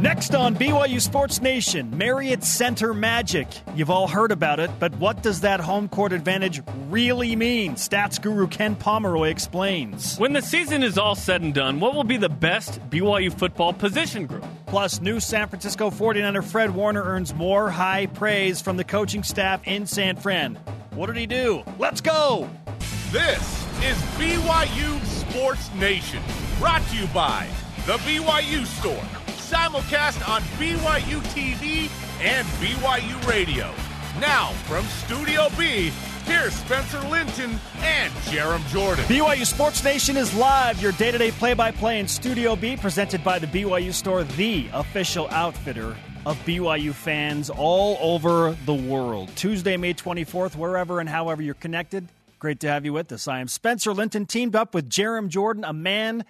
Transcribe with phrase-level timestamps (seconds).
[0.00, 3.48] Next on BYU Sports Nation, Marriott Center Magic.
[3.74, 7.76] You've all heard about it, but what does that home court advantage really mean?
[7.76, 10.18] Stats guru Ken Pomeroy explains.
[10.18, 13.72] When the season is all said and done, what will be the best BYU football
[13.72, 14.44] position group?
[14.66, 19.62] Plus, new San Francisco 49er Fred Warner earns more high praise from the coaching staff
[19.64, 20.56] in San Fran.
[20.90, 21.64] What did he do?
[21.78, 22.50] Let's go!
[23.12, 26.22] This is BYU Sports Nation,
[26.58, 27.48] brought to you by
[27.86, 29.02] The BYU Store
[29.46, 31.88] simulcast on BYU TV
[32.20, 33.72] and BYU Radio.
[34.20, 35.92] Now, from Studio B,
[36.24, 39.04] here's Spencer Linton and Jarom Jordan.
[39.04, 42.76] BYU Sports Nation is live, your day to day play by play in Studio B,
[42.76, 49.30] presented by the BYU Store, the official outfitter of BYU fans all over the world.
[49.36, 52.08] Tuesday, May 24th, wherever and however you're connected.
[52.40, 53.28] Great to have you with us.
[53.28, 56.24] I am Spencer Linton, teamed up with Jarom Jordan, a man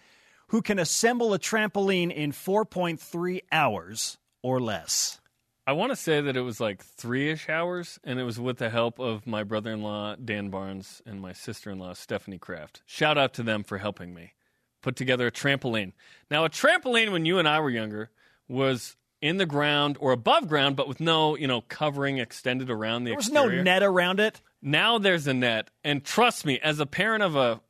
[0.49, 5.21] who can assemble a trampoline in 4.3 hours or less.
[5.67, 8.59] I want to say that it was like three ish hours, and it was with
[8.59, 12.39] the help of my brother in law, Dan Barnes, and my sister in law, Stephanie
[12.39, 12.83] Kraft.
[12.87, 14.35] Shout out to them for helping me
[14.83, 15.93] put together a trampoline.
[16.31, 18.11] Now, a trampoline when you and I were younger
[18.47, 23.03] was in the ground or above ground, but with no, you know, covering extended around
[23.03, 23.57] the There was exterior.
[23.57, 24.41] no net around it.
[24.63, 27.61] Now there's a net, and trust me, as a parent of a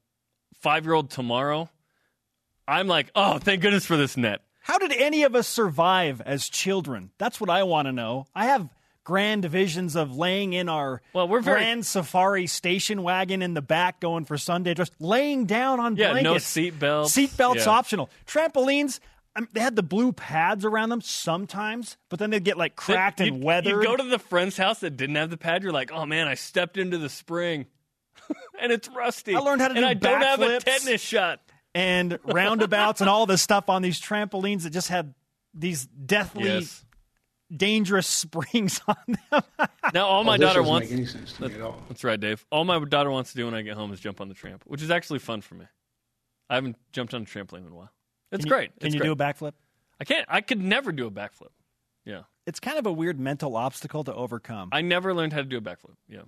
[0.60, 1.70] five year old tomorrow,
[2.68, 4.42] I'm like, oh, thank goodness for this net.
[4.62, 7.10] How did any of us survive as children?
[7.18, 8.26] That's what I want to know.
[8.34, 8.68] I have
[9.04, 13.62] grand visions of laying in our Well, we're very- grand safari station wagon in the
[13.62, 16.46] back going for Sunday, just laying down on Yeah, no blankets.
[16.46, 17.12] seat belts.
[17.12, 17.70] Seat belts Yeah.
[17.72, 18.10] optional.
[18.26, 18.98] Trampolines,
[19.36, 22.74] I mean, they had the blue pads around them sometimes, but then they'd get like
[22.74, 23.80] cracked and You'd- weathered.
[23.80, 25.62] You go to the friend's house that didn't have the pad.
[25.62, 27.66] You're like, oh man, I stepped into the spring,
[28.60, 29.36] and it's rusty.
[29.36, 31.40] I learned how to and do I don't have a tetanus shot.
[31.76, 35.14] And roundabouts and all this stuff on these trampolines that just had
[35.52, 36.84] these deathly Yes.
[37.54, 38.96] dangerous springs on
[39.30, 39.42] them.
[39.94, 40.88] Now all oh, my Oh, daughter wants.
[40.90, 41.80] make any sense to me at all.
[41.88, 42.44] That's right, Dave.
[42.50, 44.64] All my daughter wants to do when I get home is jump on the tramp,
[44.66, 45.66] which is actually fun for me.
[46.48, 47.90] I haven't jumped on a trampoline in a while.
[48.32, 48.78] It's Can you- great.
[48.80, 49.08] Can It's you great.
[49.08, 49.52] do a backflip?
[50.00, 50.26] I can't.
[50.28, 51.48] I could never do a backflip.
[52.04, 54.68] Yeah, It's kind of a weird mental obstacle to overcome.
[54.70, 55.96] I never learned how to do a backflip.
[56.08, 56.22] Yeah,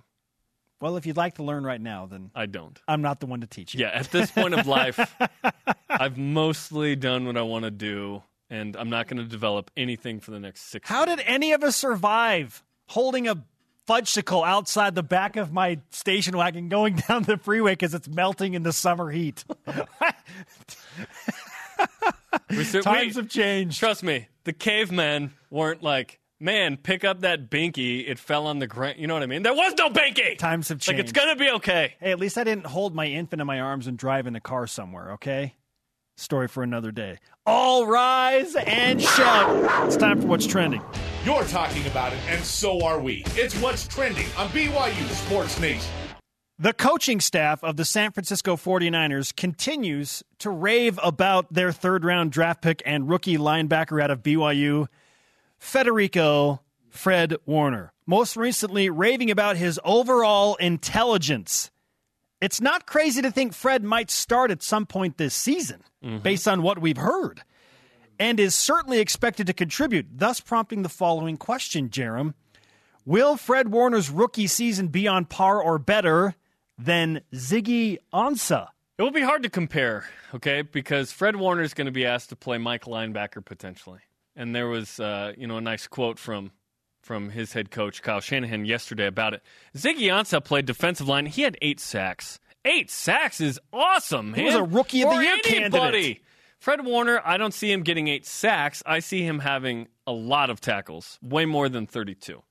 [0.81, 2.79] well, if you'd like to learn right now, then I don't.
[2.87, 3.81] I'm not the one to teach you.
[3.81, 5.15] Yeah, at this point of life,
[5.89, 10.19] I've mostly done what I want to do, and I'm not going to develop anything
[10.19, 10.87] for the next six.
[10.89, 13.43] How did any of us survive holding a
[13.87, 18.53] fudgesicle outside the back of my station wagon going down the freeway because it's melting
[18.53, 19.43] in the summer heat?
[22.49, 23.79] We- Times we- have changed.
[23.79, 28.07] Trust me, the cavemen weren't like, man, pick up that binky.
[28.07, 28.95] It fell on the ground.
[28.97, 29.43] You know what I mean?
[29.43, 30.37] There was no binky.
[30.37, 30.99] Times have changed.
[30.99, 31.95] Like it's gonna be okay.
[31.99, 34.41] Hey, at least I didn't hold my infant in my arms and drive in a
[34.41, 35.55] car somewhere, okay?
[36.17, 37.17] Story for another day.
[37.45, 39.87] All rise and shout.
[39.87, 40.81] It's time for what's trending.
[41.25, 43.23] You're talking about it, and so are we.
[43.29, 45.91] It's what's trending on BYU Sports Nation.
[46.61, 52.33] The coaching staff of the San Francisco 49ers continues to rave about their third round
[52.33, 54.87] draft pick and rookie linebacker out of BYU,
[55.59, 57.93] Federico Fred Warner.
[58.07, 61.69] Most recently, raving about his overall intelligence.
[62.41, 66.19] It's not crazy to think Fred might start at some point this season, mm-hmm.
[66.19, 67.43] based on what we've heard,
[68.17, 72.33] and is certainly expected to contribute, thus prompting the following question, Jarom.
[73.05, 76.35] Will Fred Warner's rookie season be on par or better
[76.77, 78.67] than Ziggy Ansah?
[78.97, 80.61] It will be hard to compare, okay?
[80.61, 83.99] Because Fred Warner is going to be asked to play Mike linebacker potentially,
[84.39, 86.51] and there was, uh, you know, a nice quote from
[87.03, 89.43] from his head coach Kyle Shanahan yesterday about it.
[89.75, 91.25] Ziggy Ansah played defensive line.
[91.25, 92.39] He had eight sacks.
[92.65, 94.33] Eight sacks is awesome.
[94.33, 95.69] He was a Rookie of the Year anybody.
[95.69, 96.21] candidate.
[96.59, 98.83] Fred Warner, I don't see him getting eight sacks.
[98.85, 102.43] I see him having a lot of tackles, way more than 32.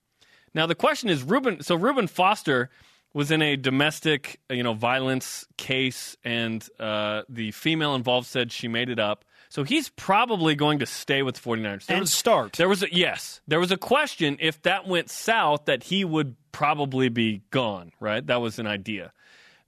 [0.55, 1.63] Now the question is, Reuben.
[1.63, 2.71] So Reuben Foster
[3.13, 8.67] was in a domestic, you know, violence case, and uh, the female involved said she
[8.67, 9.25] made it up.
[9.51, 11.87] So he's probably going to stay with 49ers.
[11.87, 12.53] There And was- start.
[12.55, 16.37] There was a, yes, there was a question if that went south that he would
[16.53, 17.93] probably be gone.
[18.01, 19.13] Right, that was an idea.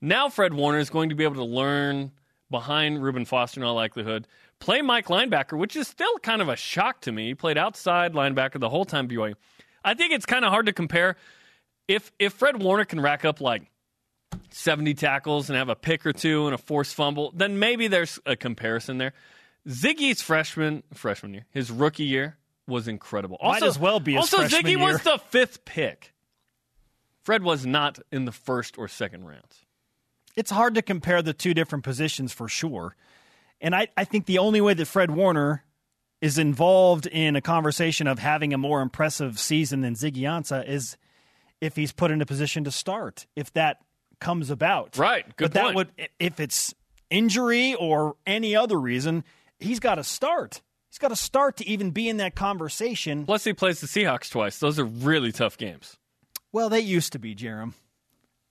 [0.01, 2.13] Now Fred Warner is going to be able to learn
[2.51, 4.27] behind Reuben Foster in all likelihood.
[4.59, 7.29] Play Mike linebacker, which is still kind of a shock to me.
[7.29, 9.35] He played outside linebacker the whole time BYU.
[9.85, 11.17] I think it's kind of hard to compare.
[11.89, 13.63] If if Fred Warner can rack up like
[14.51, 18.19] 70 tackles and have a pick or two and a forced fumble, then maybe there's
[18.27, 19.13] a comparison there.
[19.69, 22.37] Ziggy's freshman freshman year, his rookie year
[22.67, 23.39] was incredible.
[23.43, 24.93] Might as well be his also freshman Ziggy year.
[24.93, 26.15] was the fifth pick.
[27.23, 29.67] Fred was not in the first or second rounds.
[30.37, 32.97] It's hard to compare the two different positions for sure.
[33.61, 35.65] And I, I think the only way that Fred Warner
[36.21, 40.97] is involved in a conversation of having a more impressive season than Ziggy Ansah is
[41.61, 43.79] if he's put in a position to start, if that
[44.19, 44.97] comes about.
[44.97, 45.25] Right.
[45.37, 46.75] Good but that would, if it's
[47.11, 49.25] injury or any other reason,
[49.61, 50.63] he's got to start.
[50.91, 53.25] He's got to start to even be in that conversation.
[53.25, 54.59] Plus, he plays the Seahawks twice.
[54.59, 55.97] Those are really tough games.
[56.53, 57.75] Well, they used to be, Jarom.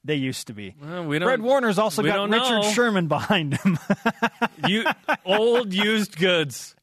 [0.05, 0.73] They used to be.
[0.81, 2.71] Well, we don't- Fred Warner's also got Richard know.
[2.71, 3.77] Sherman behind him.
[4.67, 4.85] You
[5.25, 6.75] old used goods.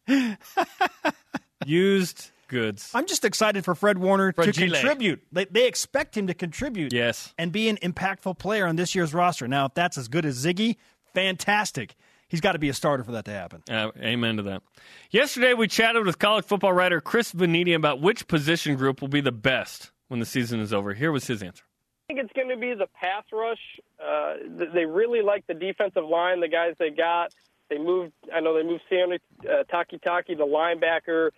[1.65, 2.91] Used goods.
[2.95, 4.71] I'm just excited for Fred Warner to Fragile.
[4.71, 5.23] contribute.
[5.33, 6.93] They, they expect him to contribute.
[6.93, 7.33] Yes.
[7.39, 9.49] And be an impactful player on this year's roster.
[9.49, 10.77] Now, if that's as good as Ziggy,
[11.15, 11.97] fantastic.
[12.29, 13.63] He's got to be a starter for that to happen.
[13.71, 14.63] Uh, amen to that.
[15.11, 19.21] Yesterday, we chatted with college football writer Chris Vannini about which position group will be
[19.21, 20.93] the best when the season is over.
[20.95, 21.65] Here was his answer.
[22.09, 23.59] I think it's going to be the pass rush.
[24.01, 24.35] Uh,
[24.75, 27.33] they really like the defensive line, the guys they got.
[27.69, 28.13] They moved.
[28.33, 31.31] I know they moved Sammy uh, Takitaki, the linebacker,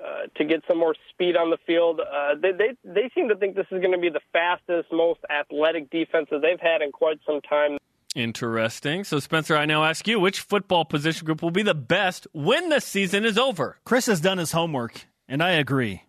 [0.00, 2.00] uh, to get some more speed on the field.
[2.00, 5.20] Uh, they, they they seem to think this is going to be the fastest, most
[5.28, 7.78] athletic defense that they've had in quite some time.
[8.14, 9.04] Interesting.
[9.04, 12.68] So, Spencer, I now ask you which football position group will be the best when
[12.68, 13.78] the season is over?
[13.84, 16.02] Chris has done his homework, and I agree.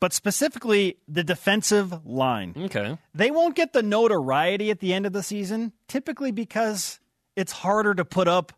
[0.00, 2.54] But specifically, the defensive line.
[2.56, 2.98] Okay.
[3.14, 6.98] They won't get the notoriety at the end of the season, typically because
[7.36, 8.52] it's harder to put up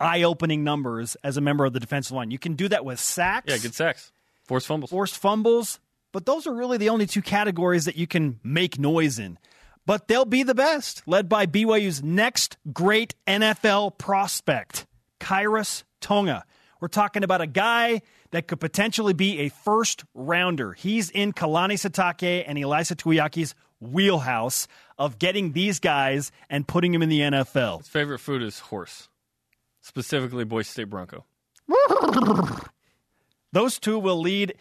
[0.00, 2.30] eye opening numbers as a member of the defensive line.
[2.30, 4.12] You can do that with sacks, Yeah, good sacks.
[4.44, 4.90] Forced fumbles.
[4.90, 5.80] forced fumbles,
[6.12, 9.38] but those are really the only two categories that you can make noise in.
[9.84, 14.86] But they'll be the best, led by BYU's next great NFL prospect,
[15.20, 16.44] Khyiris Tonga.
[16.80, 20.72] We're talking about a guy that could potentially be a first rounder.
[20.72, 24.68] He's in Kalani Sitake and Ilaisa Tuiaki's wheelhouse
[24.98, 27.78] of getting these guys and putting them in the NFL.
[27.78, 29.08] His favorite food is horse,
[29.80, 31.24] specifically Boise State Bronco.
[33.52, 34.54] Those two will lead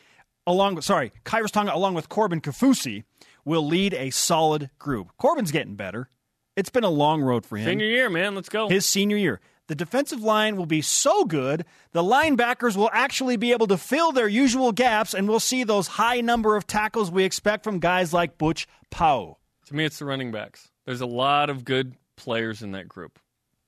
[0.48, 3.04] along sorry, Khyiris Tonga along with Corbin Kaufusi
[3.46, 5.12] will lead a solid group.
[5.18, 6.10] Corbin's getting better.
[6.56, 7.66] It's been a long road for him.
[7.66, 8.36] Senior year, man.
[8.36, 8.70] Let's go.
[8.70, 9.40] His senior year.
[9.68, 14.12] The defensive line will be so good, the linebackers will actually be able to fill
[14.12, 18.12] their usual gaps, and we'll see those high number of tackles we expect from guys
[18.12, 19.36] like Butch Pau'u.
[19.68, 20.72] To me, it's the running backs.
[20.86, 23.18] There's a lot of good players in that group.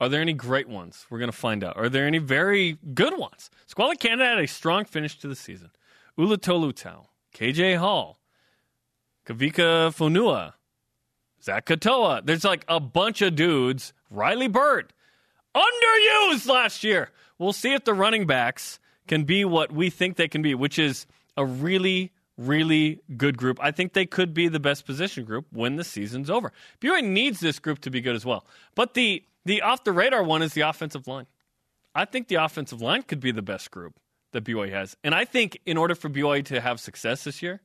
[0.01, 1.05] Are there any great ones?
[1.09, 1.77] We're going to find out.
[1.77, 3.49] Are there any very good ones?
[3.67, 5.69] Squally Canada had a strong finish to the season.
[6.17, 8.19] Ula Tolutau, KJ Hall,
[9.25, 10.53] Kavika Fonua,
[11.41, 12.25] Zach Katoa.
[12.25, 13.93] There's like a bunch of dudes.
[14.09, 14.93] Riley Burt,
[15.55, 17.09] underused last year.
[17.37, 20.77] We'll see if the running backs can be what we think they can be, which
[20.77, 21.05] is
[21.35, 23.59] a really, really good group.
[23.61, 26.51] I think they could be the best position group when the season's over.
[26.79, 28.45] BYU needs this group to be good as well.
[28.75, 31.27] But the the off the radar one is the offensive line.
[31.95, 33.99] I think the offensive line could be the best group
[34.31, 34.95] that BYU has.
[35.03, 37.61] And I think in order for BYU to have success this year,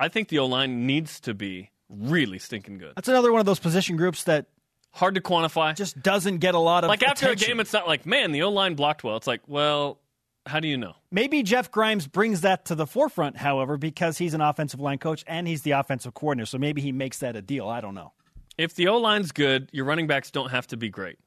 [0.00, 2.92] I think the O line needs to be really stinking good.
[2.96, 4.46] That's another one of those position groups that
[4.92, 5.76] Hard to quantify.
[5.76, 7.44] just doesn't get a lot of like after attention.
[7.44, 9.16] a game, it's not like, man, the O line blocked well.
[9.16, 10.00] It's like, well,
[10.46, 10.94] how do you know?
[11.10, 15.24] Maybe Jeff Grimes brings that to the forefront, however, because he's an offensive line coach
[15.26, 16.46] and he's the offensive coordinator.
[16.46, 17.68] So maybe he makes that a deal.
[17.68, 18.12] I don't know.
[18.56, 21.18] If the O line's good, your running backs don't have to be great.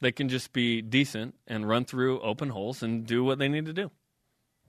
[0.00, 3.64] They can just be decent and run through open holes and do what they need
[3.66, 3.90] to do.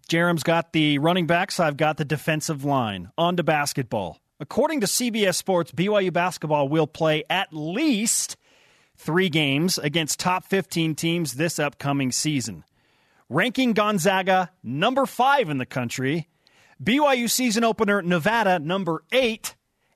[0.08, 1.60] Jarom's got the running backs.
[1.60, 3.12] I've got the defensive line.
[3.18, 4.20] On to basketball.
[4.40, 8.38] According to CBS Sports, BYU basketball will play at least
[8.96, 12.64] three games against top 15 teams this upcoming season.
[13.30, 16.30] Ranking Gonzaga number five in the country,
[16.82, 19.56] BYU season opener Nevada number eight,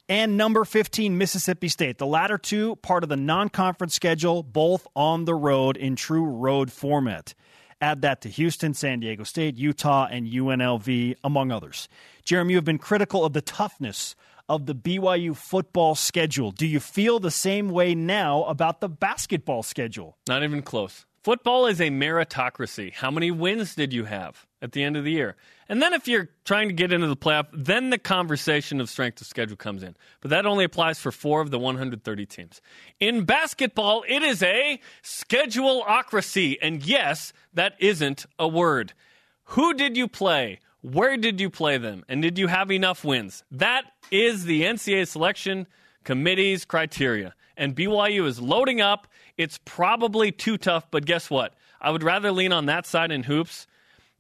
[0.09, 1.97] and number 15 Mississippi State.
[1.97, 6.25] The latter two part of the non conference schedule, both on the road in true
[6.25, 7.33] road format.
[7.81, 11.89] Add that to Houston, San Diego State, Utah, and UNLV, among others.
[12.23, 14.15] Jeremy, you have been critical of the toughness
[14.47, 16.51] of the BYU football schedule.
[16.51, 20.17] Do you feel the same way now about the basketball schedule?
[20.27, 21.07] Not even close.
[21.23, 22.91] Football is a meritocracy.
[22.91, 25.35] How many wins did you have at the end of the year?
[25.69, 29.21] And then if you're trying to get into the playoff, then the conversation of strength
[29.21, 29.95] of schedule comes in.
[30.21, 32.59] But that only applies for four of the 130 teams.
[32.99, 36.57] In basketball, it is a scheduleocracy.
[36.59, 38.93] And yes, that isn't a word.
[39.43, 40.59] Who did you play?
[40.81, 42.03] Where did you play them?
[42.09, 43.43] And did you have enough wins?
[43.51, 45.67] That is the NCAA selection
[46.03, 47.35] committee's criteria.
[47.55, 49.07] And BYU is loading up.
[49.41, 51.55] It's probably too tough, but guess what?
[51.81, 53.65] I would rather lean on that side in hoops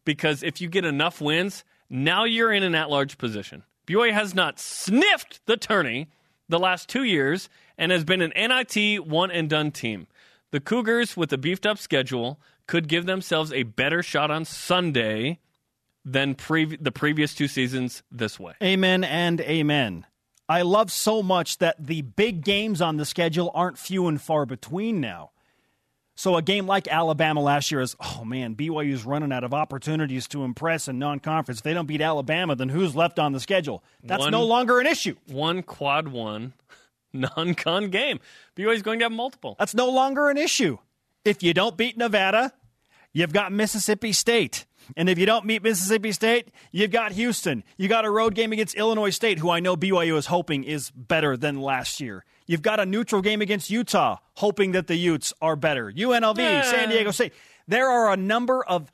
[0.03, 3.61] because if you get enough wins, now you're in an at large position.
[3.85, 6.09] BYU has not sniffed the tourney
[6.49, 10.07] the last two years and has been an NIT one and done team.
[10.49, 15.39] The Cougars, with a beefed up schedule, could give themselves a better shot on Sunday
[16.03, 18.53] than pre- the previous two seasons this way.
[18.63, 20.07] Amen and amen.
[20.51, 24.45] I love so much that the big games on the schedule aren't few and far
[24.45, 25.31] between now.
[26.15, 30.27] So a game like Alabama last year is, oh man, BYU's running out of opportunities
[30.27, 31.59] to impress in non-conference.
[31.61, 33.81] If they don't beat Alabama, then who's left on the schedule?
[34.03, 35.15] That's One- no longer an issue.
[35.27, 36.51] One quad one
[37.13, 38.19] non-con game.
[38.57, 39.55] BYU's going to have multiple.
[39.57, 40.79] That's no longer an issue.
[41.23, 42.51] If you don't beat Nevada,
[43.13, 44.65] you've got Mississippi State.
[44.97, 47.63] And if you don't meet Mississippi State, you've got Houston.
[47.77, 50.91] You got a road game against Illinois State, who I know BYU is hoping is
[50.91, 52.25] better than last year.
[52.47, 55.91] You've got a neutral game against Utah, hoping that the Utes are better.
[55.91, 56.63] UNLV, Yeah.
[56.63, 57.33] San Diego State.
[57.67, 58.91] There are a number of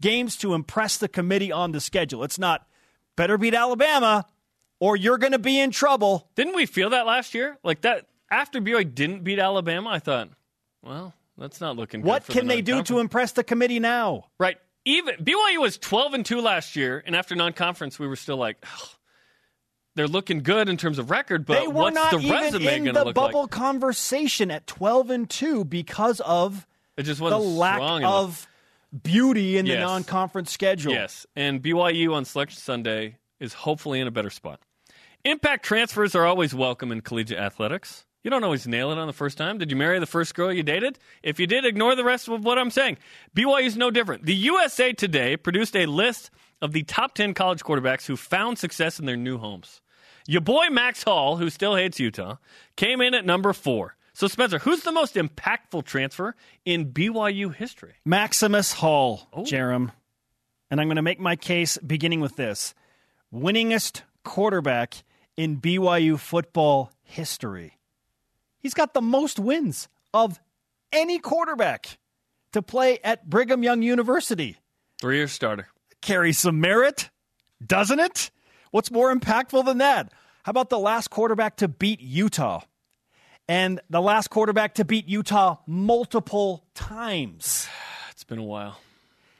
[0.00, 2.24] games to impress the committee on the schedule.
[2.24, 2.66] It's not
[3.16, 4.26] better beat Alabama
[4.80, 6.28] or you're going to be in trouble.
[6.34, 7.58] Didn't we feel that last year?
[7.62, 10.30] Like that after BYU didn't beat Alabama, I thought,
[10.82, 12.08] well, that's not looking good.
[12.08, 14.26] What can the they do to impress the committee now?
[14.38, 14.58] Right.
[14.86, 18.56] Even BYU was 12 and 2 last year, and after non-conference, we were still like,
[18.62, 18.88] "Ugh,
[19.96, 22.66] they're looking good in terms of record, but they were what's not the even resume
[22.76, 23.50] in going the to look bubble like?
[23.50, 26.66] conversation at 12 and 2 because of
[26.96, 28.12] It just the wasn't lack strong enough.
[28.12, 28.48] of
[29.02, 30.92] beauty in the non-conference schedule.
[30.92, 34.60] Yes, and BYU on Selection Sunday is hopefully in a better spot.
[35.24, 38.06] Impact transfers are always welcome in collegiate athletics.
[38.26, 39.58] You don't always nail it on the first time.
[39.58, 40.98] Did you marry the first girl you dated?
[41.22, 42.98] If you did, ignore the rest of what I'm saying.
[43.36, 44.26] BYU is no different.
[44.26, 48.98] The USA Today produced a list of the top 10 college quarterbacks who found success
[48.98, 49.80] in their new homes.
[50.26, 52.38] Your boy Max Hall, who still hates Utah,
[52.74, 53.94] came in at number four.
[54.12, 57.94] So, Spencer, who's the most impactful transfer in BYU history?
[58.04, 59.44] Maximus Hall, Oh.
[59.44, 59.92] Jarom.
[60.68, 62.74] And I'm going to make my case beginning with this.
[63.32, 65.04] Winningest quarterback
[65.36, 67.74] in BYU football history.
[68.66, 70.40] He's got the most wins of
[70.90, 71.98] any quarterback
[72.50, 74.56] to play at Brigham Young University.
[75.00, 75.68] Three year starter.
[76.02, 77.10] carries some merit,
[77.64, 78.32] doesn't it?
[78.72, 80.12] What's more impactful than that?
[80.42, 82.62] How about the last quarterback to beat Utah?
[83.46, 87.68] And the last quarterback to beat Utah multiple times.
[88.10, 88.80] It's been a while.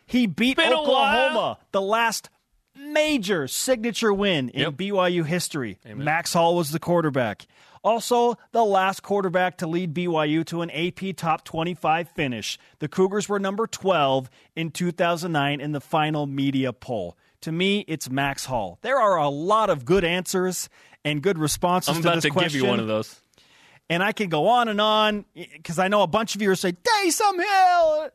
[0.06, 2.30] He beat Been Oklahoma, the last
[2.76, 4.73] major signature win in Yep.
[4.75, 5.78] BYU history.
[5.85, 7.47] Max Hall was the quarterback.
[7.87, 12.59] Also, the last quarterback to lead BYU to an AP top 25 finish.
[12.81, 17.16] The Cougars were number 12 in 2009 in the final media poll.
[17.43, 18.81] To me, it's Max Hall.
[18.83, 20.69] There are a lot of good answers
[21.05, 22.59] and good responses I'm to about this to question.
[22.59, 23.21] give you one of those.
[23.88, 26.57] And I can go on and on because I know a bunch of you are
[26.57, 28.11] saying, Taysom Hill.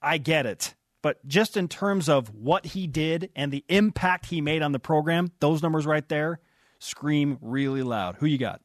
[0.00, 0.76] I get it.
[1.02, 4.78] But just in terms of what he did and the impact he made on the
[4.78, 6.38] program, those numbers right there
[6.78, 8.14] scream really loud.
[8.20, 8.60] Who you got?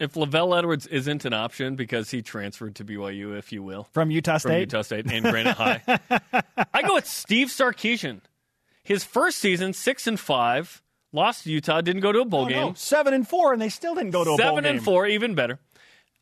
[0.00, 4.10] If LaVell Edwards isn't an option because he transferred to BYU, if you will, From
[4.10, 5.82] Utah State, from Utah State and Granite High,
[6.74, 8.22] I go with Steve Sarkisian.
[8.82, 12.48] His first season, six and five, lost to Utah, didn't go to a bowl Oh,
[12.48, 12.56] game.
[12.68, 12.72] no.
[12.74, 14.46] Seven and four, and they still didn't go to a bowl game.
[14.46, 15.58] Seven and four, even better.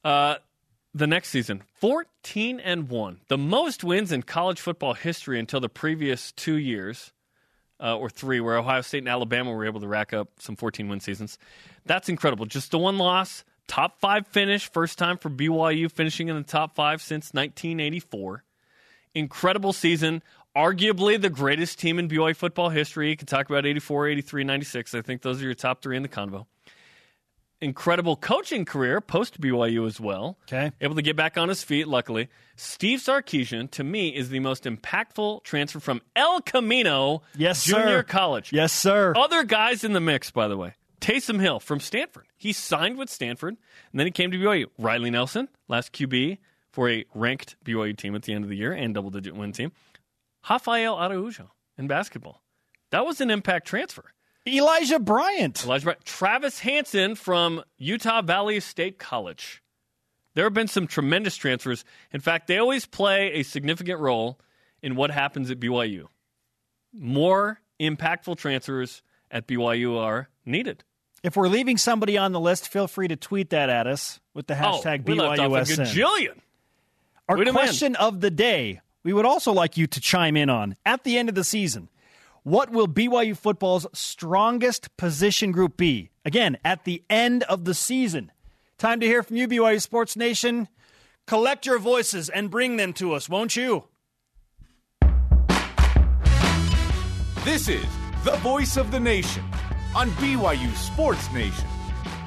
[0.05, 0.37] Uh,
[0.93, 5.69] the next season, fourteen and one, the most wins in college football history until the
[5.69, 7.13] previous two years,
[7.81, 10.89] uh, or three, where Ohio State and Alabama were able to rack up some fourteen
[10.89, 11.39] win seasons.
[11.87, 12.47] That's incredible.
[12.47, 16.75] Just the one loss, top five finish, first time for BYU finishing in the top
[16.75, 18.43] five since 1984.
[19.15, 20.23] Incredible season.
[20.57, 23.11] Arguably the greatest team in BYU football history.
[23.11, 24.95] You can talk about 84, 83, 96.
[24.95, 26.47] I think those are your top three in the convo
[27.61, 30.39] incredible coaching career post BYU as well.
[30.45, 30.73] Okay.
[30.81, 32.29] Able to get back on his feet, luckily.
[32.57, 38.03] Steve Sarkisian, to me, is the most impactful transfer from El Camino Yes, Junior sir.
[38.05, 38.53] College.
[38.53, 39.13] Yes, sir.
[39.17, 40.75] Other guys in the mix, by the way.
[41.01, 42.27] Taysom Hill from Stanford.
[42.37, 43.57] He signed with Stanford,
[43.93, 44.67] and then he came to BYU.
[44.79, 46.39] Riley Nelson, last QB
[46.71, 49.53] for a ranked BYU team at the end of the year and double digit win
[49.53, 49.73] team.
[50.49, 52.43] Rafael Araujo in basketball.
[52.91, 54.13] That was an impact transfer.
[54.47, 55.65] Elijah Bryant.
[55.65, 56.05] Elijah Bryant.
[56.05, 59.63] Travis Hansen from Utah Valley State College.
[60.35, 61.85] There have been some tremendous transfers.
[62.13, 64.39] In fact, they always play a significant role
[64.83, 66.07] in what happens at BYU.
[66.93, 70.85] More impactful transfers at BYU are needed.
[71.23, 74.47] If we're leaving somebody on the list, feel free to tweet that at us with
[74.47, 75.87] the oh, hashtag oh, we left off a BYUSN.
[75.87, 76.39] gajillion.
[77.29, 77.67] Our We demand.
[77.67, 81.19] question of the day, we would also like you to chime in on at the
[81.19, 81.89] end of the season.
[82.45, 86.11] What will BYU football's strongest position group be?
[86.25, 88.31] Again, at the end of the season.
[88.79, 90.69] Time to hear from you, BYU Sports Nation.
[91.27, 93.85] Collect your voices and bring them to us, won't you?
[97.45, 97.85] This is
[98.25, 99.45] the voice of the nation
[99.99, 101.67] on BYU Sports Nation.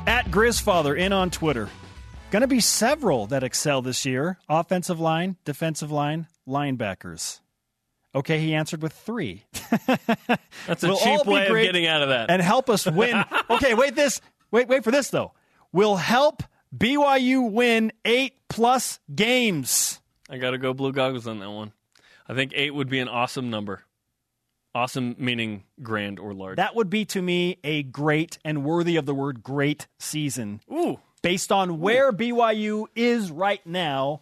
[0.06, 1.70] At Grizzfather in on Twitter.
[2.30, 7.40] Going to be several that excel this year offensive line, defensive line, linebackers.
[8.14, 9.46] Okay, he answered with three.
[10.68, 12.30] That's a We'll cheap be way of getting out of that.
[12.30, 13.24] and help us win.
[13.50, 14.20] okay, wait this.
[14.52, 15.32] Wait, wait for this though.
[15.72, 16.44] Will help
[16.76, 20.02] BYU win eight plus games.
[20.30, 21.72] I got to go blue goggles on that one.
[22.28, 23.86] I think eight would be an awesome number.
[24.74, 26.56] Awesome meaning grand or large.
[26.56, 31.00] That would be to me a great and worthy of the word great season Ooh,
[31.22, 34.22] based on where BYU is right now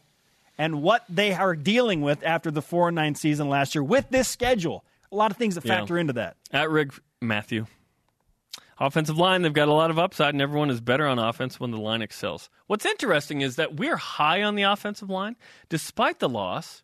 [0.58, 4.10] and what they are dealing with after the 4 and 9 season last year with
[4.10, 4.84] this schedule.
[5.12, 5.78] A lot of things that Yeah.
[5.78, 6.36] factor into that.
[6.52, 7.68] at Rig Matthew.
[8.80, 11.72] Offensive line, they've got a lot of upside, and everyone is better on offense when
[11.72, 12.50] the line excels.
[12.68, 15.36] What's interesting is that we're high on the offensive line,
[15.68, 16.84] despite the loss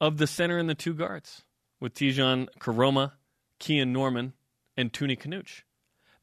[0.00, 1.43] of the center and the two guards
[1.84, 3.12] with Tejan Koroma,
[3.60, 4.32] Kian Norman,
[4.74, 5.62] and Tuni Kanuch.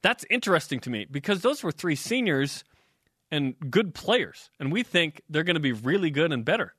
[0.01, 2.63] That's interesting to me because those were three seniors
[3.29, 6.73] and good players, and we think they're going to be really good and better.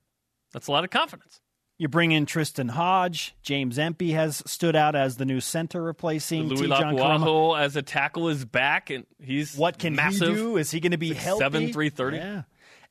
[0.53, 1.41] That's a lot of confidence.
[1.79, 3.35] You bring in Tristan Hodge.
[3.43, 6.67] James Empey has stood out as the new center replacing Louis.
[6.67, 10.29] Lapuaho as a tackle is back, and he's What can massive.
[10.31, 10.57] he do?
[10.57, 11.41] Is he going to be healthy?
[11.41, 12.17] seven, 330.
[12.17, 12.43] Yeah.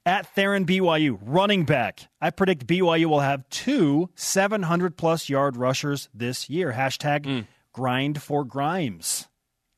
[0.06, 2.08] At Theron BYU, running back.
[2.20, 6.74] I predict BYU will have two 700 plus yard rushers this year.
[6.74, 7.40] Hashtag Hmm.
[7.72, 9.28] grind for Grimes.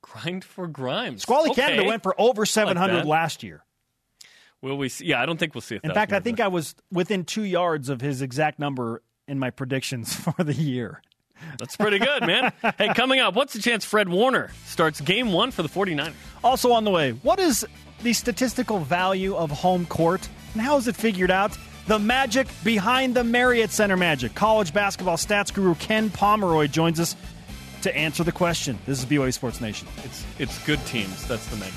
[0.02, 1.24] Grind for Grimes.
[1.24, 1.62] Squally Okay.
[1.64, 3.06] Canada went for over 700 that.
[3.06, 3.66] last year.
[4.62, 5.08] Will we see?
[5.08, 6.40] Yeah, I don't think we'll see In fact, I think.
[6.40, 11.02] I was within two yards of his exact number in my predictions for the year.
[11.60, 12.54] that's pretty good, man.
[12.78, 16.14] hey, coming up, what's the chance Fred Warner starts game one for the 49ers?
[16.46, 17.66] Also on the way, what is
[18.04, 21.58] the statistical value of home court and how is it figured out?
[21.88, 24.36] The magic behind the Marriott Center magic.
[24.36, 27.16] College basketball stats guru Ken Pomeroy joins us
[27.82, 28.78] to answer the question.
[28.86, 29.88] This is BYU Sports Nation.
[30.04, 31.28] It's it's good teams.
[31.28, 31.74] That's the magic.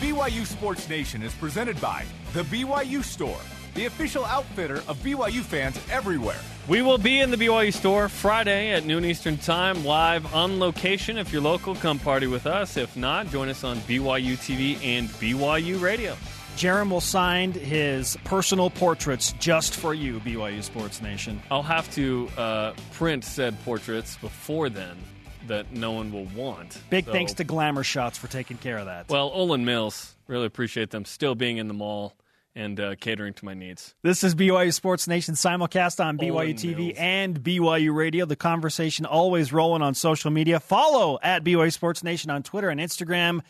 [0.00, 3.40] BYU Sports Nation is presented by The BYU Store,
[3.80, 6.36] the official outfitter of BYU fans everywhere.
[6.68, 11.16] We will be in the BYU store Friday at noon Eastern Time, live on location.
[11.16, 12.76] If you're local, come party with us.
[12.76, 16.14] If not, join us on BYU TV and BYU Radio.
[16.56, 21.40] Jarom will sign his personal portraits just for you, BYU Sports Nation.
[21.50, 24.98] I'll have to uh, print said portraits before then
[25.46, 26.82] that no one will want.
[26.90, 29.08] Big So- thanks to Glamour Shots for taking care of that.
[29.08, 32.14] Well, Olan Mills, really appreciate them still being in the mall
[32.54, 33.94] and uh, catering to my needs.
[34.02, 36.94] This is BYU Sports Nation simulcast on BYU Olan TV Mills.
[36.98, 38.24] and BYU Radio.
[38.26, 40.58] The conversation always rolling on social media.
[40.60, 43.40] Follow at BYU Sports Nation on Twitter and Instagram.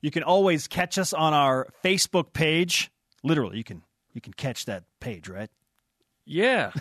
[0.00, 2.90] You can always catch us on our Facebook page.
[3.22, 5.50] Literally, you can you can catch that page, right?
[6.24, 6.72] Yeah.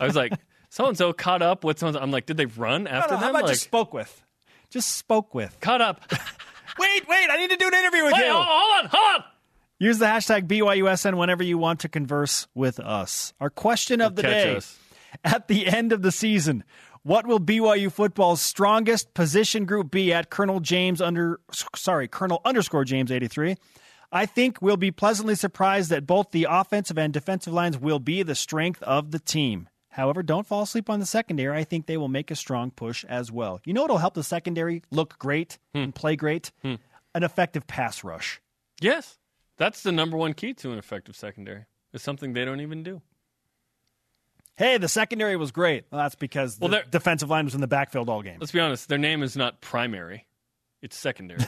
[0.00, 0.32] I was like,
[0.70, 2.02] so and so caught up with someone.
[2.02, 3.30] I'm like, did they run after How them?
[3.30, 4.22] about like, just spoke with?
[4.70, 5.58] Just spoke with.
[5.60, 6.00] caught up.
[6.78, 7.26] Wait, wait!
[7.30, 8.32] I need to do an interview with Wait, you.
[8.32, 9.24] hold on, hold on.
[9.82, 13.34] Use the hashtag BYUSN whenever you want to converse with us.
[13.40, 14.78] Our question of the Catch day us.
[15.24, 16.62] at the end of the season.
[17.02, 21.40] What will BYU football's strongest position group be at Colonel James under
[21.74, 23.56] sorry, Colonel underscore James 83?
[24.12, 28.22] I think we'll be pleasantly surprised that both the offensive and defensive lines will be
[28.22, 29.68] the strength of the team.
[29.88, 31.58] However, don't fall asleep on the secondary.
[31.58, 33.60] I think they will make a strong push as well.
[33.64, 35.80] You know what'll help the secondary look great hmm.
[35.80, 36.52] and play great?
[36.62, 36.76] Hmm.
[37.16, 38.40] An effective pass rush.
[38.80, 39.18] Yes.
[39.62, 41.66] That's the number one key to an effective secondary.
[41.92, 43.00] It's something they don't even do.
[44.56, 45.84] Hey, the secondary was great.
[45.92, 48.38] Well, that's because Well, the they're- defensive line was in the backfield all game.
[48.40, 50.26] Let's be honest, their name is not primary.
[50.82, 51.38] It's secondary.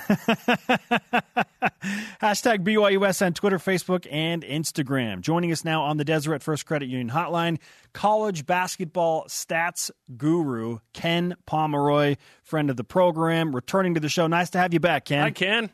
[2.22, 5.20] Hashtag BYUSN, Twitter, Facebook, and Instagram.
[5.20, 7.59] Joining us now on the Deseret First Credit Union Hotline,
[7.92, 14.29] college basketball stats guru Ken Pomeroy, friend of the program, returning to the show.
[14.29, 15.24] Nice to have you back, Ken.
[15.24, 15.70] I can.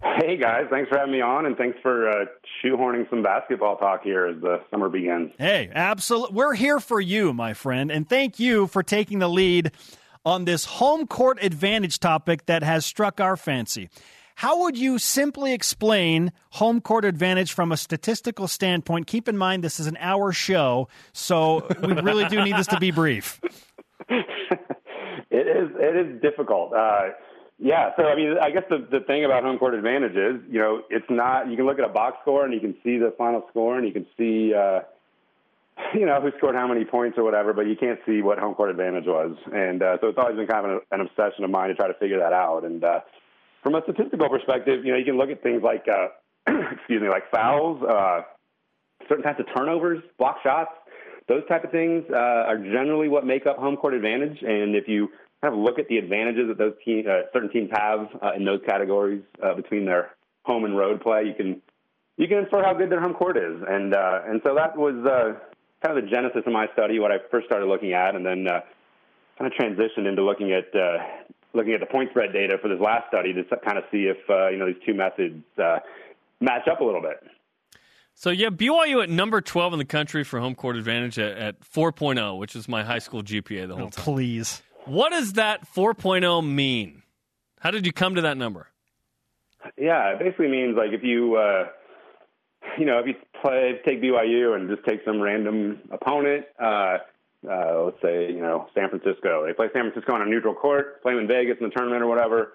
[0.00, 2.24] Hey guys, thanks for having me on, and thanks for uh,
[2.62, 5.32] shoehorning some basketball talk here as the summer begins.
[5.38, 6.36] Hey, absolutely.
[6.36, 9.72] We're here for you, my friend, and thank you for taking the lead
[10.24, 13.88] on this home court advantage topic that has struck our fancy.
[14.36, 19.08] How would you simply explain home court advantage from a statistical standpoint?
[19.08, 22.78] Keep in mind this is an hour show, so we really do need this to
[22.78, 23.40] be brief.
[25.30, 26.72] It is it is difficult.
[26.72, 27.10] Uh,
[27.58, 30.60] yeah, so I mean, I guess the the thing about home court advantage is, you
[30.60, 31.50] know, it's not.
[31.50, 33.84] You can look at a box score and you can see the final score and
[33.86, 34.80] you can see, uh,
[35.94, 38.54] you know, who scored how many points or whatever, but you can't see what home
[38.54, 39.36] court advantage was.
[39.52, 41.88] And uh, so it's always been kind of an, an obsession of mine to try
[41.88, 42.64] to figure that out.
[42.64, 43.00] And uh,
[43.64, 46.08] from a statistical perspective, you know, you can look at things like, uh,
[46.70, 48.20] excuse me, like fouls, uh,
[49.08, 50.70] certain types of turnovers, block shots,
[51.26, 54.38] those type of things uh, are generally what make up home court advantage.
[54.42, 55.10] And if you
[55.42, 58.44] kind of look at the advantages that those team, uh, certain teams have uh, in
[58.44, 60.10] those categories uh, between their
[60.44, 61.60] home and road play, you can
[62.16, 64.94] you can infer how good their home court is, and uh, and so that was
[65.06, 65.38] uh,
[65.84, 68.46] kind of the genesis of my study, what I first started looking at, and then
[68.48, 68.60] uh,
[69.38, 70.98] kind of transitioned into looking at uh,
[71.54, 74.16] looking at the point spread data for this last study to kind of see if
[74.28, 75.78] uh, you know these two methods uh,
[76.40, 77.22] match up a little bit.
[78.14, 81.60] So yeah, BYU at number twelve in the country for home court advantage at, at
[81.60, 84.04] 4.0, which is my high school GPA the whole Oh, time.
[84.04, 84.60] please.
[84.88, 87.02] What does that 4.0 mean?
[87.60, 88.68] How did you come to that number?
[89.76, 91.66] Yeah, it basically means like if you, uh,
[92.78, 96.98] you know, if you play, take BYU and just take some random opponent, uh,
[97.48, 99.46] uh, let's say, you know, San Francisco.
[99.46, 102.02] They play San Francisco on a neutral court, play them in Vegas in the tournament
[102.02, 102.54] or whatever.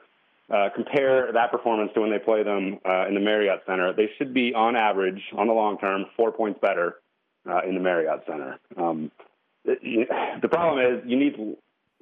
[0.51, 3.93] Uh, compare that performance to when they play them uh, in the Marriott Center.
[3.93, 6.95] They should be, on average, on the long term, four points better
[7.47, 8.59] uh, in the Marriott Center.
[8.75, 9.11] Um,
[9.65, 11.35] the problem is you need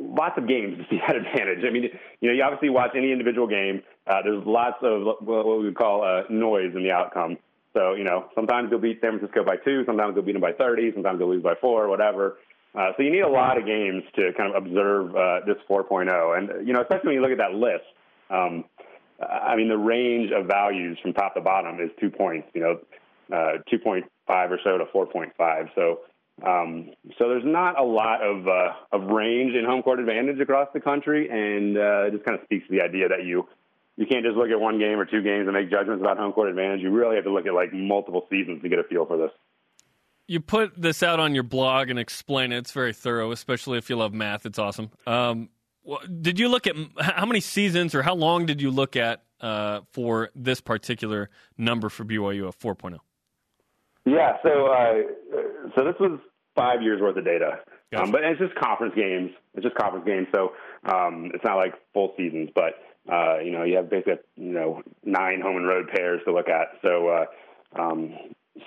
[0.01, 1.63] lots of games to see that advantage.
[1.65, 3.83] I mean, you know, you obviously watch any individual game.
[4.07, 7.37] Uh, there's lots of what we would call uh, noise in the outcome.
[7.73, 10.51] So, you know, sometimes you'll beat San Francisco by two, sometimes you'll beat them by
[10.51, 12.37] 30, sometimes you'll lose by four, whatever.
[12.75, 16.37] Uh, so you need a lot of games to kind of observe uh, this 4.0.
[16.37, 17.85] And, you know, especially when you look at that list,
[18.29, 18.65] um,
[19.21, 22.79] I mean, the range of values from top to bottom is two points, you know,
[23.31, 25.69] uh, 2.5 or so to 4.5.
[25.75, 25.99] So,
[26.45, 30.67] um, so there's not a lot of uh, of range in home court advantage across
[30.73, 33.47] the country, and uh, it just kind of speaks to the idea that you
[33.97, 36.33] you can't just look at one game or two games and make judgments about home
[36.33, 36.81] court advantage.
[36.81, 39.31] You really have to look at like multiple seasons to get a feel for this.
[40.27, 42.59] You put this out on your blog and explain it.
[42.59, 44.45] It's very thorough, especially if you love math.
[44.45, 44.89] It's awesome.
[45.05, 45.49] Um,
[46.21, 49.81] did you look at how many seasons or how long did you look at uh,
[49.91, 52.99] for this particular number for BYU of 4.0?
[54.05, 54.93] Yeah, so uh,
[55.75, 56.19] so this was
[56.55, 57.59] five years worth of data,
[57.91, 58.03] Gotcha.
[58.03, 59.31] um, but it's just conference games.
[59.53, 60.53] It's just conference games, so
[60.85, 62.49] um, it's not like full seasons.
[62.53, 62.75] But
[63.11, 66.49] uh, you know, you have basically you know nine home and road pairs to look
[66.49, 66.79] at.
[66.81, 68.13] So uh, um,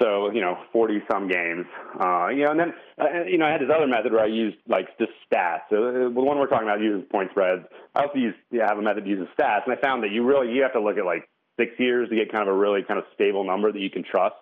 [0.01, 1.67] so you know, forty some games.
[1.99, 4.29] Uh, you know, and then uh, you know, I had this other method where I
[4.29, 5.69] used like just stats.
[5.71, 7.65] So uh, the one we're talking about uses point spreads.
[7.95, 10.25] I also use yeah, have a method that uses stats, and I found that you
[10.25, 12.83] really you have to look at like six years to get kind of a really
[12.83, 14.37] kind of stable number that you can trust.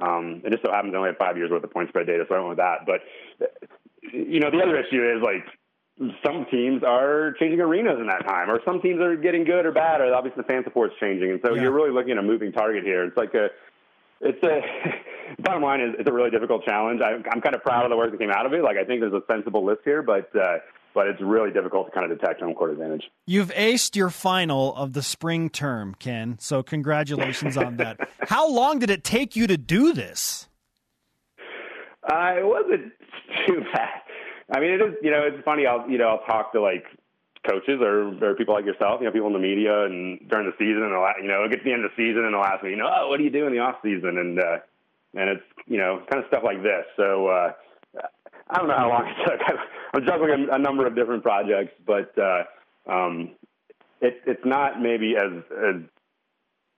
[0.00, 2.24] Um, it just so happens I only have five years worth of point spread data,
[2.28, 2.84] so I went with that.
[2.86, 3.00] But
[4.12, 5.44] you know, the other issue is like
[6.24, 9.72] some teams are changing arenas in that time, or some teams are getting good or
[9.72, 11.62] bad, or obviously the fan support's changing, and so Yeah.
[11.62, 13.04] you're really looking at a moving target here.
[13.04, 13.48] It's like a
[14.20, 14.60] it's a
[15.42, 17.00] bottom line is it's a really difficult challenge.
[17.00, 18.62] I, I'm kind of proud of the work that came out of it.
[18.62, 20.58] Like I think there's a sensible list here, but uh,
[20.96, 23.04] but it's really difficult to kind of detect home court advantage.
[23.26, 26.38] You've aced your final of the spring term, Ken.
[26.40, 28.08] So congratulations on that.
[28.22, 30.48] How long did it take you to do this?
[32.02, 32.94] Uh, it wasn't
[33.46, 34.00] too bad.
[34.50, 34.94] I mean, it is.
[35.02, 35.66] You know, it's funny.
[35.66, 36.84] I'll you know I'll talk to like
[37.46, 40.56] coaches or, or people like yourself, you know, people in the media, and during the
[40.58, 42.42] season, and the you know, it gets to the end of the season, and they'll
[42.42, 44.16] ask me, you know, oh, what do you do in the off season?
[44.16, 44.58] And uh,
[45.14, 46.86] and it's you know kind of stuff like this.
[46.96, 47.52] So uh,
[48.48, 49.40] I don't know how long it took.
[49.94, 52.44] I'm juggling a, number of different projects, but uh,
[52.90, 53.30] um,
[54.00, 55.82] it, it's not maybe as as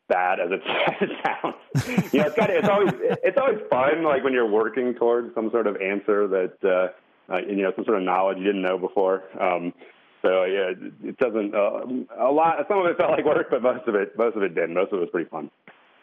[0.09, 2.12] bad as it, as it sounds.
[2.12, 5.35] you know, it's kind of it's always it's always fun, like when you're working towards
[5.35, 8.62] some sort of answer that uh, uh, you know some sort of knowledge you didn't
[8.62, 9.24] know before.
[9.40, 9.74] Um,
[10.22, 11.81] so yeah, it- it doesn't uh,
[12.24, 12.57] a lot.
[12.68, 14.74] Some of it felt like work, but most of it most of it didn't.
[14.74, 15.50] Most of it was pretty fun.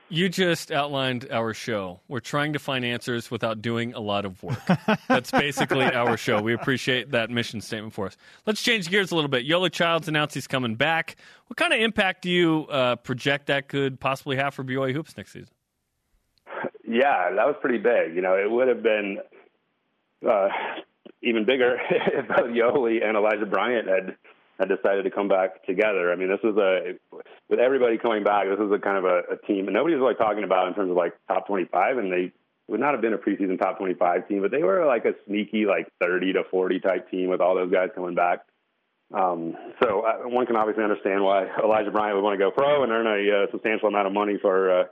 [0.09, 1.99] You just outlined our show.
[2.07, 4.59] We're trying to find answers without doing a lot of work.
[5.07, 6.41] That's basically our show.
[6.41, 8.17] We appreciate that mission statement for us.
[8.45, 9.47] Let's change gears a little bit.
[9.47, 11.15] Yoeli Childs announced he's coming back.
[11.47, 15.17] What kind of impact do you uh, project that could possibly have for BYU hoops
[15.17, 15.49] next season?
[16.87, 18.15] Yeah, that was pretty big.
[18.15, 19.17] You know, it would have been
[20.27, 20.49] uh,
[21.23, 24.15] even bigger if both Yoeli and Elijah Bryant had
[24.59, 26.11] had decided to come back together.
[26.11, 26.95] I mean, this was a
[27.49, 28.47] with everybody coming back.
[28.47, 30.91] This was a kind of a, a team, and nobody was talking about in terms
[30.91, 32.31] of like top twenty-five, and they
[32.67, 35.65] would not have been a preseason top twenty-five team, but they were like a sneaky
[35.65, 38.45] like thirty to forty type team with all those guys coming back.
[39.13, 42.83] Um, so uh, one can obviously understand why Elijah Bryant would want to go pro
[42.83, 44.81] and earn a uh, substantial amount of money for.
[44.81, 44.83] Uh,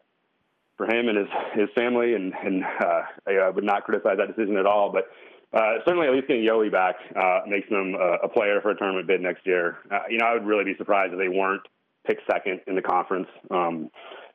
[0.76, 4.36] for him and his his family, and and uh, I, I would not criticize that
[4.36, 4.92] decision at all.
[4.92, 5.08] But
[5.54, 8.78] uh, certainly, at least getting Yoeli back uh, makes them uh, a player for a
[8.78, 9.78] tournament bid next year.
[9.92, 11.62] Uh, you know, I would really be surprised if they weren't
[12.08, 13.28] picked second in the conference.
[13.52, 13.90] Um,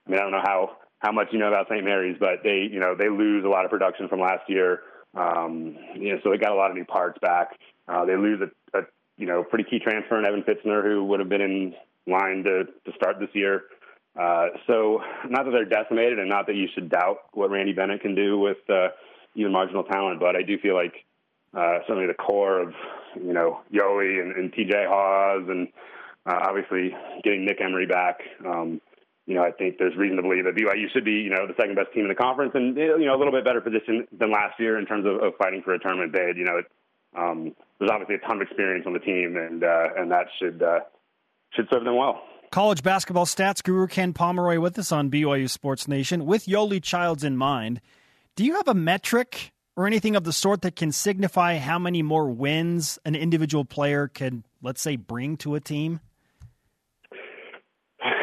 [0.06, 1.84] I mean, I don't know how how much you know about St.
[1.84, 4.82] Mary's, but they you know they lose a lot of production from last year.
[5.14, 7.58] Um, you know, so they got a lot of new parts back.
[7.88, 8.82] Uh, they lose a, a
[9.16, 11.74] you know pretty key transfer in Evan Fitzner, who would have been in
[12.06, 13.64] line to to start this year.
[14.18, 18.02] Uh, so not that they're decimated and not that you should doubt what Randy Bennett
[18.02, 18.88] can do with uh,
[19.34, 21.04] even marginal talent, but I do feel like
[21.54, 22.72] uh, certainly the core of,
[23.16, 25.68] you know, Yoeli and, and TJ Haws and
[26.26, 28.80] uh, obviously getting Nick Emery back, um,
[29.28, 31.54] you know, I think there's reason to believe that BYU should be, you know, the
[31.60, 34.32] second best team in the conference and, you know, a little bit better position than
[34.32, 36.38] last year in terms of, of fighting for a tournament bid.
[36.38, 36.66] You know, it,
[37.14, 40.62] um, there's obviously a ton of experience on the team, and uh, and that should
[40.62, 40.80] uh,
[41.54, 42.22] should serve them well.
[42.50, 46.24] College basketball stats guru Ken Pomeroy with us on BYU Sports Nation.
[46.24, 47.82] With Yoeli Childs in mind,
[48.34, 52.02] do you have a metric or anything of the sort that can signify how many
[52.02, 56.00] more wins an individual player can, let's say, bring to a team?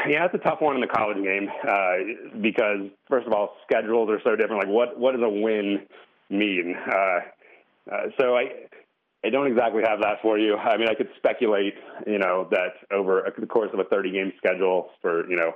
[0.06, 4.10] Yeah, it's a tough one in the college game uh, because, first of all, schedules
[4.10, 4.66] are so different.
[4.66, 5.88] Like, what what does a win
[6.30, 6.76] mean?
[6.76, 7.20] Uh,
[7.90, 8.50] uh, so I
[9.26, 10.58] I don't exactly have that for you.
[10.58, 11.74] I mean, I could speculate,
[12.06, 15.54] you know, that over the course of a 30 game schedule for you know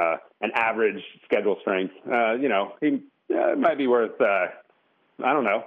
[0.00, 4.46] uh, an average schedule strength, uh, you know, he uh, might be worth uh,
[5.24, 5.64] I don't know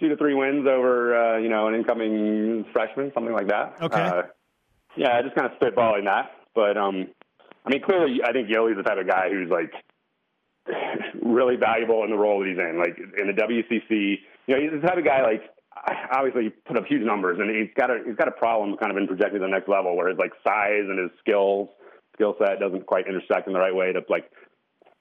[0.00, 3.74] two to three wins over uh, you know an incoming freshman, something like that.
[3.80, 4.00] Okay.
[4.00, 4.22] Uh,
[4.96, 7.08] yeah, just kind of spitballing that, but um,
[7.64, 9.72] I mean, clearly, I think Yoeli's the type of guy who's like
[11.22, 12.78] really valuable in the role that he's in.
[12.78, 15.42] Like in the WCC, you know, he's the type of guy like
[16.12, 18.98] obviously put up huge numbers, and he's got a he's got a problem kind of
[18.98, 21.68] in projecting to the next level, where his like size and his skills
[22.14, 24.30] skill set doesn't quite intersect in the right way to like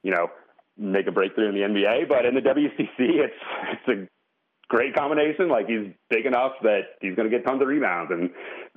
[0.02, 0.28] you know
[0.78, 2.10] make a breakthrough in the NBA.
[2.10, 3.34] But in the WCC, it's
[3.72, 4.08] it's a
[4.70, 5.50] great combination.
[5.50, 8.30] Like he's big enough that he's going to get tons of rebounds, and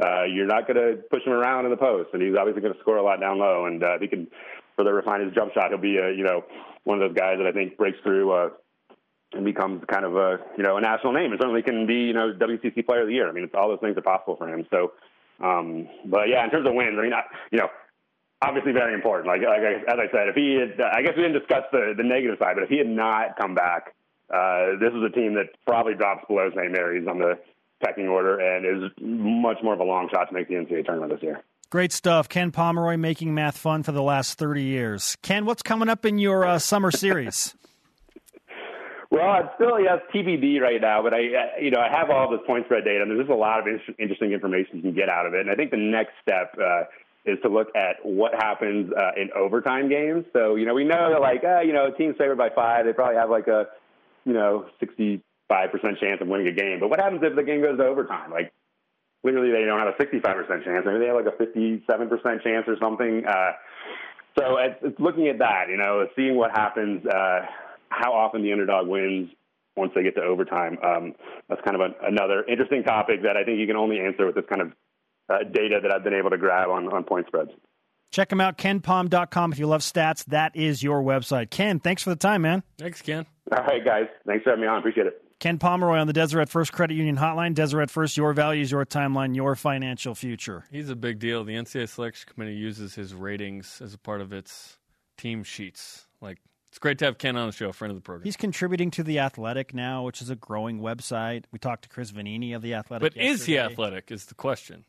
[0.02, 2.11] uh, you're not going to push him around in the post.
[2.12, 3.66] And he's obviously going to score a lot down low.
[3.66, 4.28] And uh, he can
[4.76, 5.70] further refine his jump shot.
[5.70, 6.44] He'll be a you know
[6.85, 8.32] one of those guys that I think breaks through.
[8.32, 8.48] Uh,
[9.32, 12.12] and becomes kind of a you know a national name, and certainly can be you
[12.12, 13.28] know WCC Player of the Year.
[13.28, 14.66] I mean, it's, all those things are possible for him.
[14.70, 14.92] So,
[15.42, 17.68] um, but yeah, in terms of wins, I mean, I, you know,
[18.42, 19.27] obviously very important.
[19.27, 22.05] Like, like as I said, if he had, I guess we didn't discuss the the
[22.05, 23.94] negative side, but if he had not come back,
[24.33, 26.72] uh, this is a team that probably drops below St.
[26.72, 27.38] Mary's on the
[27.85, 31.12] pecking order and is much more of a long shot to make the NCAA tournament
[31.12, 31.42] this year.
[31.68, 32.29] Great stuff.
[32.29, 35.16] Ken Pomeroy making math fun for the last 30 years.
[35.22, 37.55] Ken, what's coming up in your uh, summer series?
[39.09, 41.20] Well, it's still yes TBD right now, but I
[41.62, 43.66] you know I have all this point spread data, and there's just a lot of
[43.99, 45.40] interesting information you can get out of it.
[45.40, 46.90] And I think the next step uh,
[47.27, 50.25] is to look at what happens uh, in overtime games.
[50.33, 52.87] So you know we know that like uh, you know a team's favored by five,
[52.87, 53.67] they probably have like a
[54.25, 55.21] you know 65%
[56.01, 56.81] chance of winning a game.
[56.81, 58.31] But what happens if the game goes to overtime?
[58.31, 58.53] Like
[59.23, 60.85] literally they don't have a 65% chance.
[60.87, 63.25] Maybe they have like a 57% chance or something.
[63.27, 63.53] Uh,
[64.39, 67.05] so it's, it's looking at that, you know, seeing what happens.
[67.07, 67.41] Uh,
[67.89, 69.31] how often the underdog wins
[69.77, 70.79] once they get to overtime.
[70.83, 71.15] Um,
[71.49, 74.35] that's kind of a, another interesting topic that I think you can only answer with
[74.35, 74.73] this kind of
[75.29, 77.51] uh, data that I've been able to grab on, on point spreads.
[78.12, 79.53] Check them out, kenpom.com.
[79.53, 81.51] If you love stats, that is your website.
[81.51, 82.62] Ken, thanks for the time, man.
[82.79, 83.27] Thanks, Ken.
[83.53, 84.07] All right, guys.
[84.27, 84.79] Thanks for having me on.
[84.79, 85.23] Appreciate it.
[85.39, 87.55] Ken Pomeroy on the Deseret First Credit Union Hotline.
[87.55, 90.65] Deseret First, your values, your timeline, your financial future.
[90.71, 91.45] He's a big deal.
[91.45, 94.79] The NCAA Selection Committee uses his ratings as a part of its
[95.19, 96.07] team sheets.
[96.23, 98.25] Like it's great to have Ken on the show, friend of the program.
[98.25, 101.45] He's contributing to the Athletic now, which is a growing website.
[101.53, 103.15] We talked to Chris Vannini of the Athletic.
[103.15, 104.11] But is he athletic?
[104.11, 104.87] Is the question.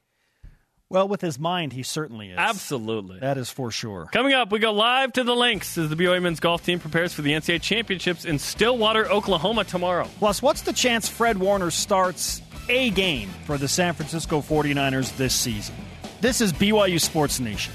[0.90, 2.38] Well, with his mind, he certainly is.
[2.38, 3.20] Absolutely.
[3.20, 4.08] That is for sure.
[4.14, 7.14] Coming up, we go live to the links as the BYU men's golf team prepares
[7.14, 10.08] for the NCAA championships in Stillwater, Oklahoma tomorrow.
[10.20, 15.34] Plus, what's the chance Fred Warner starts a game for the San Francisco 49ers this
[15.34, 15.76] season?
[16.22, 17.74] This is BYU Sports Nation.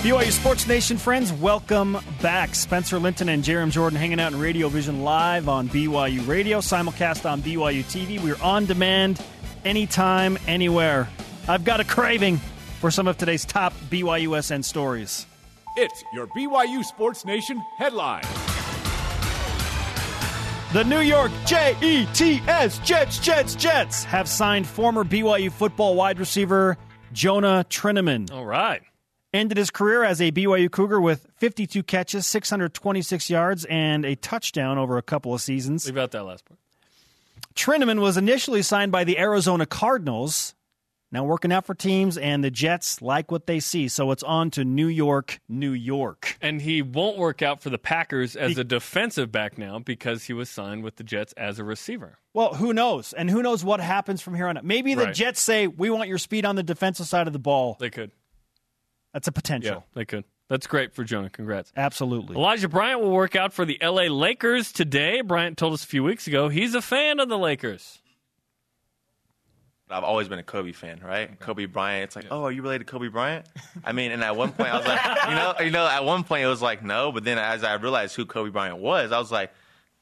[0.00, 2.54] BYU Sports Nation friends, welcome back.
[2.54, 7.30] Spencer Linton and Jarom Jordan hanging out in Radio Vision live on BYU Radio, simulcast
[7.30, 8.18] on BYU TV.
[8.18, 9.22] We're on demand
[9.62, 11.06] anytime, anywhere.
[11.46, 12.38] I've got a craving
[12.80, 15.26] for some of today's top BYUSN stories.
[15.76, 18.24] It's your BYU Sports Nation headline.
[20.72, 26.78] The New York J-E-T-S Jets, Jets, Jets have signed former BYU football wide receiver
[27.12, 28.32] Jonah Trinnaman.
[28.32, 28.80] All right
[29.32, 34.78] ended his career as a BYU Cougar with 52 catches, 626 yards, and a touchdown
[34.78, 35.86] over a couple of seasons.
[35.86, 36.58] Leave out that last part.
[37.54, 40.54] Trinnaman was initially signed by the Arizona Cardinals,
[41.12, 43.88] now working out for teams, and the Jets like what they see.
[43.88, 46.38] So it's on to New York, New York.
[46.40, 50.32] And he won't work out for the Packers as a defensive back now because he
[50.32, 52.18] was signed with the Jets as a receiver.
[52.32, 53.12] Well, who knows?
[53.12, 54.64] And who knows what happens from here on out?
[54.64, 55.14] Maybe the Right.
[55.14, 57.76] Jets say, we want your speed on the defensive side of the ball.
[57.80, 58.12] They could.
[59.12, 59.76] That's a potential.
[59.76, 60.24] Yeah, they could.
[60.48, 61.30] That's great for Jonah.
[61.30, 61.72] Congrats.
[61.76, 62.36] Absolutely.
[62.36, 65.20] Elijah Bryant will work out for the LA Lakers today.
[65.20, 68.00] Bryant told us a few weeks ago he's a fan of the Lakers.
[69.88, 71.38] I've always been a Kobe fan, right?
[71.40, 72.04] Kobe Bryant.
[72.04, 73.46] It's like, oh, are you related to Kobe Bryant?
[73.84, 76.22] I mean, and at one point I was like, you know, you know, at one
[76.22, 79.18] point it was like no, but then as I realized who Kobe Bryant was, I
[79.18, 79.52] was like,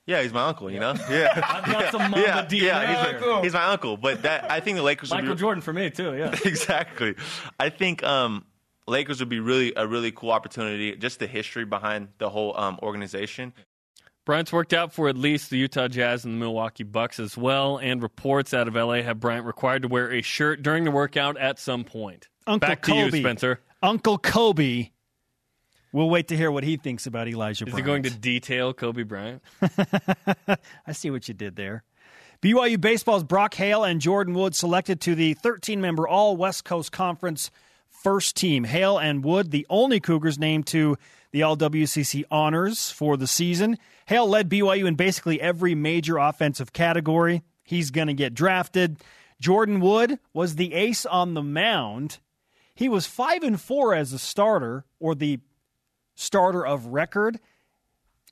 [0.07, 0.71] Yeah, he's my uncle.
[0.71, 0.94] You know.
[1.11, 1.42] Yeah.
[1.47, 3.35] I've got some Mamba yeah, DNA yeah, there.
[3.35, 3.97] he's, he's my uncle.
[3.97, 6.14] But that I think the Lakers would Michael be, Jordan for me too.
[6.14, 6.35] Yeah.
[6.44, 7.14] exactly.
[7.59, 8.44] I think um,
[8.88, 10.94] Lakers would be really a really cool opportunity.
[10.96, 13.53] Just the history behind the whole um, organization.
[14.24, 17.79] Bryant's worked out for at least the Utah Jazz and the Milwaukee Bucks as well,
[17.79, 21.38] and reports out of LA have Bryant required to wear a shirt during the workout
[21.38, 22.29] at some point.
[22.46, 23.16] Uncle Back to Kobe.
[23.16, 23.61] you, Spencer.
[23.83, 24.90] Uncle Kobe.
[25.92, 27.79] We'll wait to hear what he thinks about Elijah Is Bryant.
[27.79, 29.42] he going to detail Kobe Bryant?
[30.87, 31.85] I see what you did there.
[32.42, 36.92] BYU Baseball's Brock Hale and Jordan Wood selected to the 13 member All West Coast
[36.92, 37.51] Conference
[38.02, 38.64] first team.
[38.64, 40.96] Hale and Wood, the only Cougars named to
[41.30, 43.78] the All WCC honors for the season.
[44.06, 47.42] Hale led BYU in basically every major offensive category.
[47.62, 48.98] He's going to get drafted.
[49.40, 52.18] Jordan Wood was the ace on the mound.
[52.74, 55.40] He was 5 and 4 as a starter or the
[56.14, 57.38] starter of record.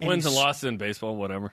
[0.01, 1.53] Wins and losses in baseball, whatever.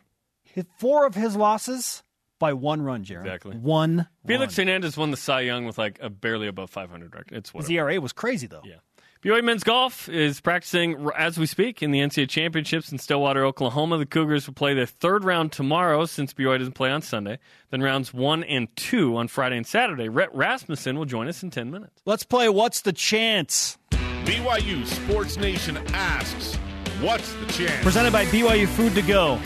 [0.77, 2.02] four of his losses
[2.43, 3.25] by one run, Jared.
[3.25, 3.55] Exactly.
[3.55, 4.05] One.
[4.27, 4.67] Felix run.
[4.67, 7.31] Hernandez won the Cy Young with like a barely above 500 record.
[7.37, 7.89] It's His whatever.
[7.91, 8.63] ERA was crazy though.
[8.65, 8.75] Yeah.
[9.23, 13.97] BYU men's golf is practicing as we speak in the NCAA championships in Stillwater, Oklahoma.
[13.97, 17.39] The Cougars will play their third round tomorrow since BYU doesn't play on Sunday.
[17.69, 20.09] Then rounds one and two on Friday and Saturday.
[20.09, 22.01] Rhett Rasmussen will join us in 10 minutes.
[22.05, 22.49] Let's play.
[22.49, 23.77] What's the chance?
[23.91, 26.55] BYU Sports Nation asks,
[26.99, 27.81] What's the chance?
[27.81, 29.39] Presented by BYU Food to Go.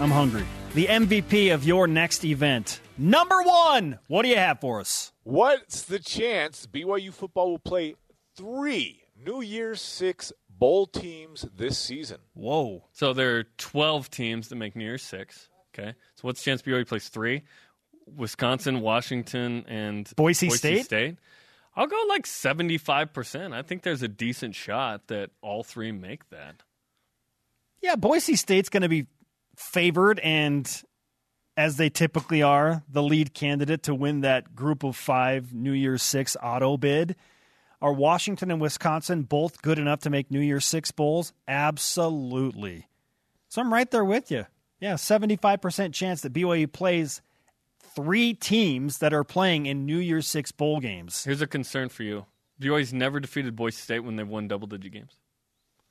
[0.00, 0.46] I'm hungry.
[0.72, 2.80] The MVP of your next event.
[2.96, 3.98] Number one.
[4.06, 5.10] What do you have for us?
[5.24, 7.96] What's the chance BYU football will play
[8.36, 12.18] three New Year's Six bowl teams this season?
[12.34, 12.84] Whoa.
[12.92, 15.48] So there are 12 teams that make New Year's Six.
[15.74, 15.94] Okay.
[16.14, 17.42] So what's the chance BYU plays three?
[18.06, 20.84] Wisconsin, Washington, and Boise State?
[20.84, 21.16] State.
[21.74, 23.52] I'll go like 75%.
[23.54, 26.62] I think there's a decent shot that all three make that.
[27.82, 29.08] Yeah, Boise State's going to be
[29.60, 30.82] favored and,
[31.56, 36.02] as they typically are, the lead candidate to win that group of five New Year's
[36.02, 37.16] Six auto bid.
[37.82, 41.32] Are Washington and Wisconsin both good enough to make New Year's Six bowls?
[41.46, 42.88] Absolutely.
[43.48, 44.46] So I'm right there with you.
[44.80, 47.20] Yeah, 75% chance that BYU plays
[47.94, 51.24] three teams that are playing in New Year's Six bowl games.
[51.24, 52.26] Here's a concern for you.
[52.60, 55.16] BYU's never defeated Boise State when they've won double digit games.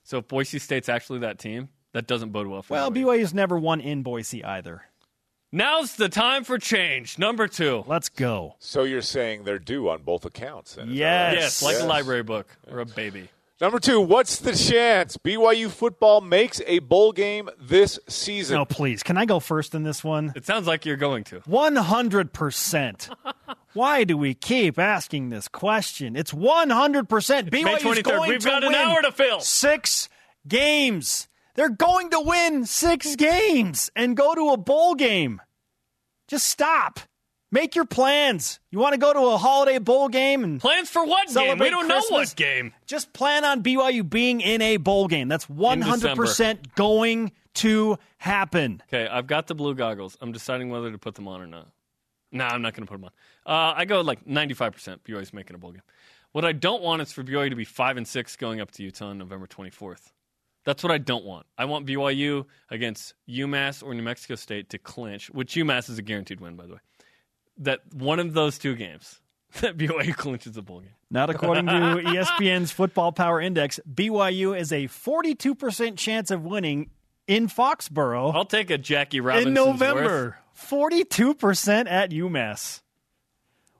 [0.03, 3.05] So if Boise State's actually that team, that doesn't bode well for Well, BYU.
[3.19, 4.83] BYU's never won in Boise either.
[5.51, 7.17] Now's the time for change.
[7.17, 7.83] Number two.
[7.87, 8.55] Let's go.
[8.59, 10.75] So you're saying they're due on both accounts?
[10.75, 11.33] then, is that Yes.
[11.33, 11.39] right?
[11.41, 11.83] Yes, like Yes.
[11.83, 13.29] a library book or a baby.
[13.61, 18.55] Number two, what's the chance BYU football makes a bowl game this season?
[18.55, 19.03] No, please.
[19.03, 20.31] Can I go first in this one?
[20.35, 21.41] It sounds like you're going to.
[21.41, 23.09] 100%.
[23.73, 26.15] Why do we keep asking this question?
[26.15, 27.51] It's 100%.
[27.51, 28.03] May BYU's 23rd.
[28.03, 29.39] going We've to got an win hour to fill.
[29.41, 30.09] Six
[30.47, 31.27] games.
[31.59, 35.41] They're going to win six games and go to a bowl game.
[36.29, 37.01] Just stop.
[37.51, 38.61] Make your plans.
[38.71, 41.57] You want to go to a holiday bowl game and Plans for what game?
[41.57, 42.71] We don't know what game.
[42.85, 45.27] just plan on BYU being in a bowl game.
[45.27, 48.81] That's 100% going to happen.
[48.87, 50.17] Okay, I've got the blue goggles.
[50.21, 51.67] I'm deciding whether to put them on or not.
[52.31, 53.11] No, I'm not going to put them on.
[53.45, 55.81] Uh, I go like 95% BYU's making a bowl game.
[56.31, 58.83] What I don't want is for BYU to be 5 and 6 going up to
[58.83, 60.13] Utah on November 24th.
[60.69, 61.47] That's what I don't want.
[61.57, 66.03] I want BYU against UMass or New Mexico State to clinch, which UMass is a
[66.03, 66.79] guaranteed win, by the way.
[67.57, 69.19] That one of those two games,
[69.61, 70.91] that BYU clinches a bowl game.
[71.09, 73.79] Not according to ESPN's Football Power Index.
[73.91, 76.91] BYU is a 42% chance of winning
[77.25, 79.53] in Foxborough I'll take a Jackie Robinson in.
[79.55, 80.37] November.
[80.55, 82.81] 42% at UMass.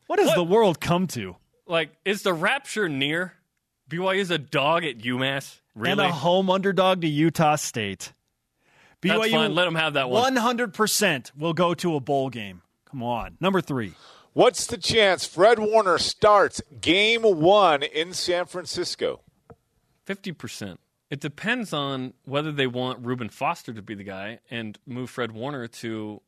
[0.07, 0.35] What has What?
[0.37, 1.35] the world come to?
[1.67, 3.33] Like, is the rapture near?
[3.87, 5.59] BYU is a dog at UMass?
[5.79, 5.91] Really?
[5.93, 8.13] And a home underdog to Utah State.
[9.01, 9.55] That's BYU fine.
[9.55, 10.35] Let them have that one.
[10.35, 12.61] 100% will go to a bowl game.
[12.89, 13.37] Come on.
[13.39, 13.93] Number three.
[14.33, 19.21] What's the chance Fred Warner starts game one in San Francisco?
[20.05, 20.79] Fifty percent.
[21.09, 25.31] It depends on whether they want Reuben Foster to be the guy and move Fred
[25.31, 26.21] Warner to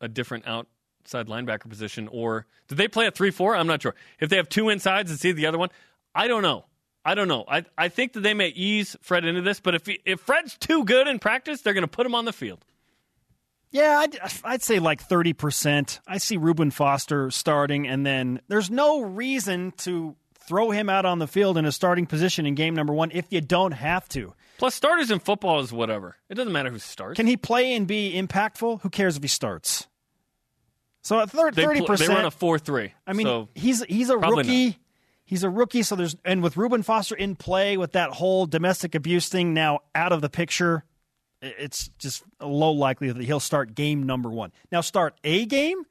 [0.00, 3.56] a different outside linebacker position, or do they play at three four?
[3.56, 3.94] I'm not sure.
[4.18, 5.70] If they have two insides and see the other one,
[6.14, 6.64] I don't know.
[7.04, 7.44] I don't know.
[7.46, 10.56] I I think that they may ease Fred into this, but if he, if Fred's
[10.56, 12.64] too good in practice, they're going to put him on the field.
[13.70, 15.98] Yeah, I'd, I'd say like 30%.
[16.06, 21.18] I see Reuben Foster starting, and then there's no reason to throw him out on
[21.18, 24.32] the field in a starting position in game number one if you don't have to.
[24.58, 26.16] Plus, starters in football is whatever.
[26.28, 27.16] It doesn't matter who starts.
[27.16, 28.82] Can he play and be impactful?
[28.82, 29.88] Who cares if he starts?
[31.02, 31.86] So at thir- they, 30%.
[31.86, 32.92] pl- they run a four three.
[33.06, 34.78] I mean, so he's he's a rookie.
[35.24, 38.94] He's a rookie, so there's and with Reuben Foster in play with that whole domestic
[38.94, 40.84] abuse thing now out of the picture,
[41.40, 44.52] it's just a low likelihood that he'll start game number one.
[44.70, 45.84] Now, start a game.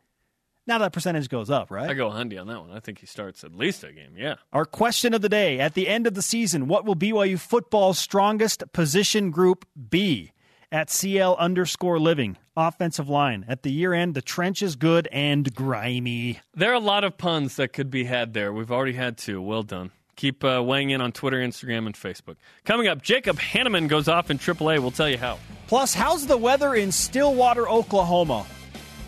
[0.65, 1.89] Now that percentage goes up, right?
[1.89, 2.71] I go Hundy on that one.
[2.71, 4.13] I think he starts at least a game.
[4.15, 4.35] Yeah.
[4.53, 7.99] Our question of the day at the end of the season what will BYU football's
[7.99, 10.31] strongest position group be?
[10.73, 13.45] At CL underscore living, offensive line.
[13.47, 16.39] At the year end, the trench is good and grimy.
[16.55, 18.51] There are a lot of puns that could be had there.
[18.51, 19.39] We've already had two.
[19.39, 19.91] Well done.
[20.15, 22.37] Keep uh, weighing in on Twitter, Instagram, and Facebook.
[22.65, 24.79] Coming up, Jacob Hannemann goes off in AAA.
[24.79, 25.37] We'll tell you how.
[25.67, 28.43] Plus, how's the weather in Stillwater, Oklahoma?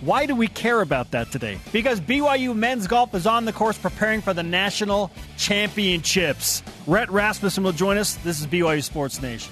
[0.02, 1.58] Why do we care about that today?
[1.72, 6.62] Because BYU men's golf is on the course preparing for the national championships.
[6.86, 8.14] Rhett Rasmussen will join us.
[8.18, 9.52] This is BYU Sports Nation.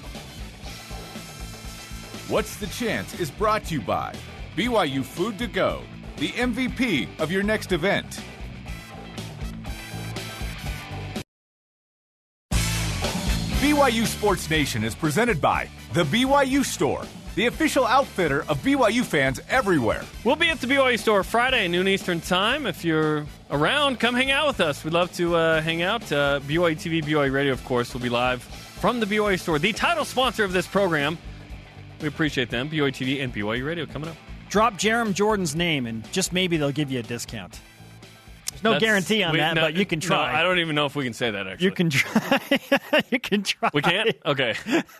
[2.26, 4.14] What's the Chance is brought to you by
[4.56, 5.82] BYU Food to Go,
[6.16, 8.18] the MVP of your next event.
[13.60, 17.04] BYU Sports Nation is presented by The BYU Store,
[17.34, 20.02] the official outfitter of BYU fans everywhere.
[20.24, 22.64] We'll be at the BYU store Friday, noon Eastern time.
[22.66, 24.82] If you're around, come hang out with us.
[24.82, 26.10] We'd love to uh, hang out.
[26.10, 29.74] Uh, BYU TV, BYU Radio, of course, will be live from the BYU store, the
[29.74, 31.18] title sponsor of this program.
[32.04, 32.68] We appreciate them.
[32.68, 34.16] BYU TV and BYU Radio coming up.
[34.50, 37.58] Drop Jarom Jordan's name, and just maybe they'll give you a discount.
[38.50, 40.38] There's no That's- guarantee on we- that, no, but you can no, try.
[40.38, 41.64] I don't even know if we can say that, actually.
[41.64, 42.40] You can try.
[43.10, 43.70] you can try.
[43.72, 44.14] We can't?
[44.26, 44.54] Okay.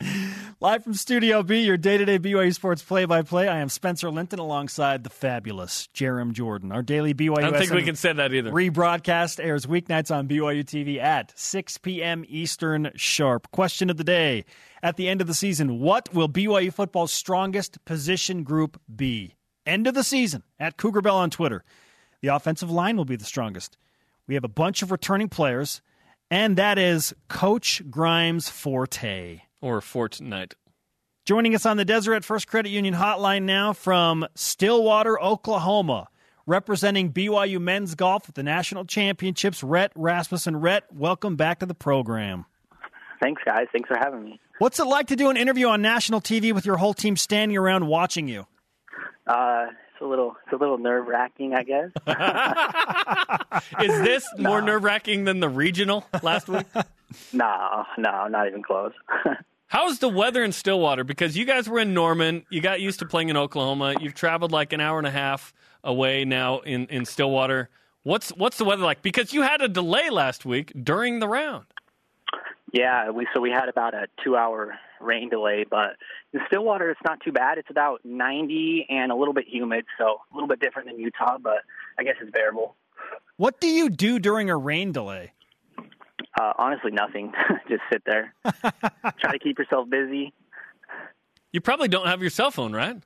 [0.60, 3.48] Live from Studio B, your day-to-day BYU sports play-by-play.
[3.48, 6.72] I am Spencer Linton alongside the fabulous Jarom Jordan.
[6.72, 7.38] Our daily BYU.
[7.38, 8.50] I don't think we can say that either.
[8.50, 12.24] Rebroadcast airs weeknights on BYU TV at 6 p.m.
[12.28, 13.50] Eastern sharp.
[13.50, 14.44] Question of the day.
[14.82, 19.34] At the end of the season, what will BYU football's strongest position group be?
[19.66, 21.62] End of the season at Cougar Bell on Twitter.
[22.22, 23.76] The offensive line will be the strongest.
[24.26, 25.82] We have a bunch of returning players,
[26.30, 29.42] and that is Coach Grimes' forte.
[29.60, 30.54] Or Fortnite.
[31.26, 36.08] Joining us on the Deseret First Credit Union hotline now from Stillwater, Oklahoma,
[36.46, 40.56] representing BYU men's golf at the national championships, Rhett Rasmussen.
[40.56, 42.46] Rhett, welcome back to the program.
[43.22, 43.66] Thanks, guys.
[43.70, 44.40] Thanks for having me.
[44.58, 47.56] What's it like to do an interview on national TV with your whole team standing
[47.56, 48.46] around watching you?
[49.26, 51.90] Uh, it's a little, it's a little nerve wracking, I guess.
[53.82, 56.66] Is this more nerve wracking than the regional last week?
[57.32, 58.92] no, no, not even close.
[59.66, 61.04] How's the weather in Stillwater?
[61.04, 63.94] Because you guys were in Norman, you got used to playing in Oklahoma.
[64.00, 65.52] You've traveled like an hour and a half
[65.84, 67.70] away now in, in Stillwater.
[68.02, 69.02] What's what's the weather like?
[69.02, 71.66] Because you had a delay last week during the round.
[72.72, 75.96] yeah, we so we had about a two-hour rain delay, but
[76.32, 77.58] in Stillwater, it's not too bad.
[77.58, 81.38] It's about 90 and a little bit humid, so a little bit different than Utah,
[81.38, 81.58] but
[81.98, 82.74] I guess it's bearable.
[83.36, 85.32] What do you do during a rain delay?
[86.38, 87.32] Uh, honestly, nothing.
[87.68, 88.34] Just sit there,
[89.18, 90.32] try to keep yourself busy.
[91.52, 92.96] You probably don't have your cell phone, right?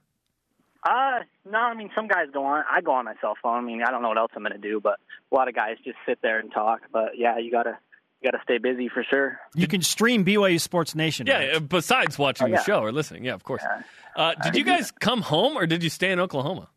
[0.87, 1.21] Uh,
[1.51, 2.63] no, I mean some guys go on.
[2.71, 3.57] I go on my cell phone.
[3.57, 4.99] I mean, I don't know what else I'm going to do, but
[5.33, 6.83] a lot of guys just sit there and talk.
[6.93, 7.79] But yeah, you gotta
[8.21, 9.39] you gotta stay busy for sure.
[9.55, 11.27] You can stream BYU Sports Nation.
[11.27, 11.67] Yeah, right?
[11.69, 12.57] besides watching Oh, yeah.
[12.57, 13.25] the show or listening.
[13.25, 13.63] Yeah, of course.
[14.15, 16.69] Uh, did you guys come home or did you stay in Oklahoma?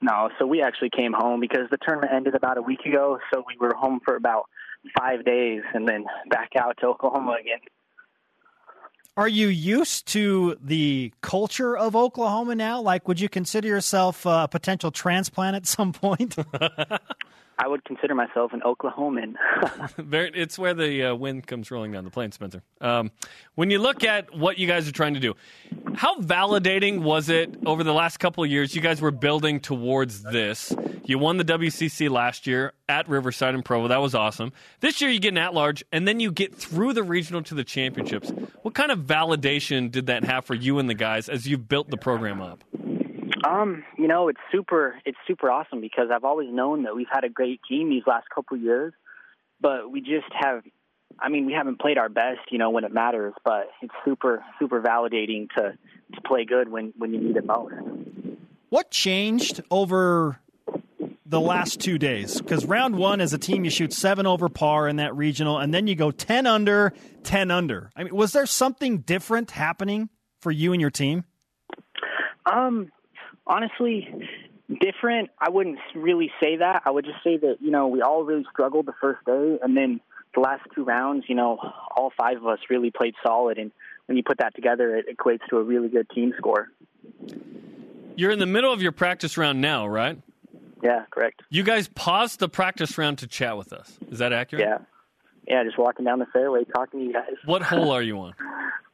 [0.00, 3.18] No, so we actually came home because the tournament ended about a week ago.
[3.34, 4.44] So we were home for about
[4.96, 7.60] five days and then back out to Oklahoma again.
[9.16, 12.80] Are you used to the culture of Oklahoma now?
[12.80, 16.36] Like, would you consider yourself uh, a potential transplant at some point?
[17.58, 19.34] I would consider myself an Oklahoman.
[20.10, 22.62] It's where the uh, wind comes rolling down the plain, Spencer.
[22.80, 23.10] Um,
[23.56, 25.34] when you look at what you guys are trying to do,
[25.94, 28.74] how validating was it over the last couple of years?
[28.74, 30.72] You guys were building towards this.
[31.04, 33.88] You won the WCC last year at Riverside and Provo.
[33.88, 34.52] That was awesome.
[34.80, 37.54] This year you get an at large, and then you get through the regional to
[37.54, 38.30] the championships.
[38.62, 41.90] What kind of validation did that have for you and the guys as you've built
[41.90, 42.62] the program up?
[43.48, 47.24] Um, you know, it's super it's super awesome because I've always known that we've had
[47.24, 48.92] a great team these last couple of years,
[49.60, 50.62] but we just have
[51.18, 54.44] I mean, we haven't played our best, you know, when it matters, but it's super
[54.58, 55.78] super validating to
[56.14, 57.74] to play good when when you need it most.
[58.68, 60.40] What changed over
[61.24, 62.40] the last two days?
[62.40, 65.72] Because round one, as a team, you shoot seven over par in that regional, and
[65.72, 66.92] then you go 10 under,
[67.22, 67.90] 10 under.
[67.96, 70.10] I mean, was there something different happening
[70.42, 71.24] for you and your team?
[72.44, 72.90] Um,
[73.48, 74.08] honestly,
[74.80, 75.30] different.
[75.38, 76.82] I wouldn't really say that.
[76.84, 79.76] I would just say that you know we all really struggled the first day, and
[79.76, 80.00] then
[80.34, 81.58] the last two rounds, you know,
[81.96, 83.72] all five of us really played solid, and
[84.06, 86.68] when you put that together, it equates to a really good team score.
[88.16, 90.20] You're in the middle of your practice round now, right?
[90.82, 91.42] Yeah, correct.
[91.50, 93.98] You guys paused the practice round to chat with us.
[94.10, 94.66] Is that accurate?
[94.66, 94.78] Yeah,
[95.46, 95.64] yeah.
[95.64, 97.34] Just walking down the fairway, talking to you guys.
[97.44, 98.34] What hole are you on?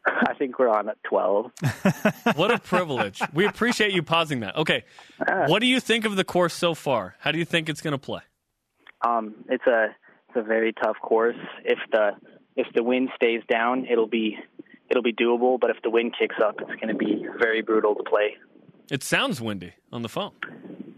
[0.06, 1.50] I think we're on at 12.
[2.36, 3.20] What a privilege.
[3.32, 4.56] we appreciate you pausing that.
[4.56, 4.84] Okay.
[5.46, 7.14] What do you think of the course so far?
[7.20, 8.22] How do you think it's going to play?
[9.06, 9.94] Um, it's a
[10.28, 11.36] it's a very tough course.
[11.64, 12.12] If the
[12.56, 14.38] if the wind stays down, it'll be
[14.90, 15.60] it'll be doable.
[15.60, 18.36] But if the wind kicks up, it's going to be very brutal to play.
[18.90, 20.32] It sounds windy on the phone.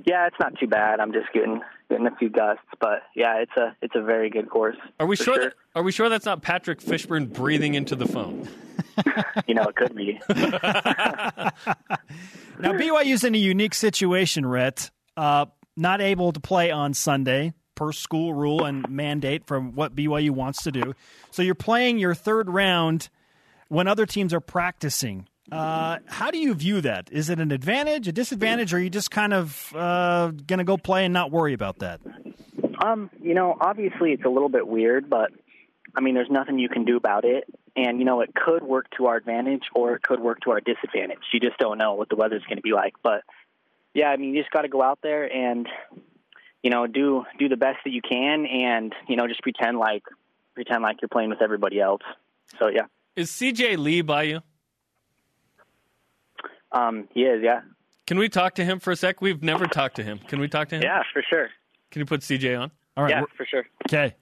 [0.07, 1.01] Yeah, it's not too bad.
[1.01, 4.49] I'm just getting getting a few gusts, but yeah, it's a it's a very good
[4.49, 4.77] course.
[5.01, 8.07] Are we for sure, That, are we sure that's not Patrick Fishburn breathing into the
[8.07, 8.49] phone?
[9.47, 10.21] you know, it could be.
[12.59, 14.91] Now, BYU's in a unique situation, Rhett.
[15.17, 20.31] Uh, not able to play on Sunday per school rule and mandate from what BYU
[20.31, 20.95] wants to do.
[21.31, 23.11] So you're playing your third round
[23.69, 25.29] when other teams are practicing.
[25.53, 27.09] Uh, how do you view that?
[27.13, 30.65] Is it an advantage, a disadvantage, or are you just kind of uh, going to
[30.65, 32.01] go play and not worry about that?
[32.83, 35.31] Um, you know, obviously it's a little bit weird, but
[35.95, 37.45] I mean, there's nothing you can do about it.
[37.77, 40.61] And you know, it could work to our advantage or it could work to our
[40.61, 41.19] disadvantage.
[41.33, 42.95] You just don't know what the weather's going to be like.
[43.03, 43.23] But
[43.93, 45.69] yeah, I mean, you just got to go out there and
[46.63, 50.03] you know do do the best that you can, and you know just pretend like
[50.55, 52.03] pretend like you're playing with everybody else.
[52.59, 54.41] So yeah, Is CJ Lee by you?
[56.73, 57.43] um, he is.
[57.43, 57.61] Yeah,
[58.07, 59.21] Can we talk to him for a sec?
[59.21, 60.19] We've never talked to him.
[60.19, 60.83] Can we talk to him?
[60.83, 61.49] yeah, for sure.
[61.91, 62.71] Can you put CJ on?
[62.97, 63.11] All right.
[63.11, 63.67] Yeah, for sure.
[63.89, 64.15] Okay.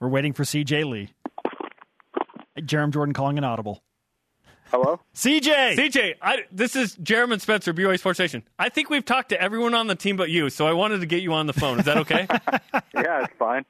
[0.00, 1.10] We're waiting for CJ Lee.
[2.58, 3.82] Jarom Jordan calling an audible.
[4.70, 5.00] Hello.
[5.14, 5.76] CJ!
[5.76, 8.42] CJ, I, this is Jeremy Spencer, BYU Sports Station.
[8.58, 11.06] I think we've talked to everyone on the team but you, so I wanted to
[11.06, 11.78] get you on the phone.
[11.78, 12.26] Is that okay?
[12.94, 13.64] yeah, it's fine.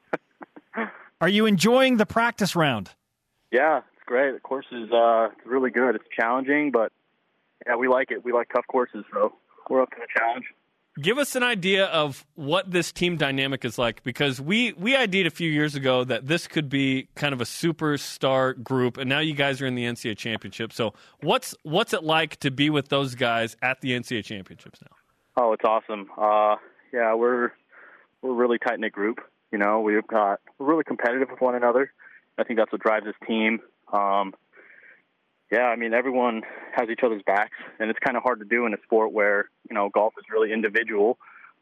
[1.21, 2.91] Are you enjoying the practice round?
[3.51, 4.33] Yeah, it's great.
[4.33, 5.95] The course is uh, really good.
[5.95, 6.91] It's challenging, but
[7.67, 8.23] yeah, we like it.
[8.23, 9.33] We like tough courses, so
[9.69, 10.45] we're up to the challenge.
[11.01, 15.27] Give us an idea of what this team dynamic is like because we we ID'd
[15.27, 19.19] a few years ago that this could be kind of a superstar group, and now
[19.19, 20.71] you guys are in the NCAA championship.
[20.71, 24.95] So what's what's it like to be with those guys at the NCAA championships now?
[25.35, 26.09] Oh, it's awesome.
[26.17, 26.55] Uh,
[26.93, 27.51] yeah, we're
[28.21, 29.19] we're a really tight knit group.
[29.51, 31.91] You know, we've got we're really competitive with one another.
[32.37, 33.59] I think that's what drives this team.
[33.91, 34.33] Um,
[35.51, 36.41] yeah, I mean, everyone
[36.73, 39.49] has each other's backs, and it's kind of hard to do in a sport where
[39.69, 41.17] you know golf is really individual.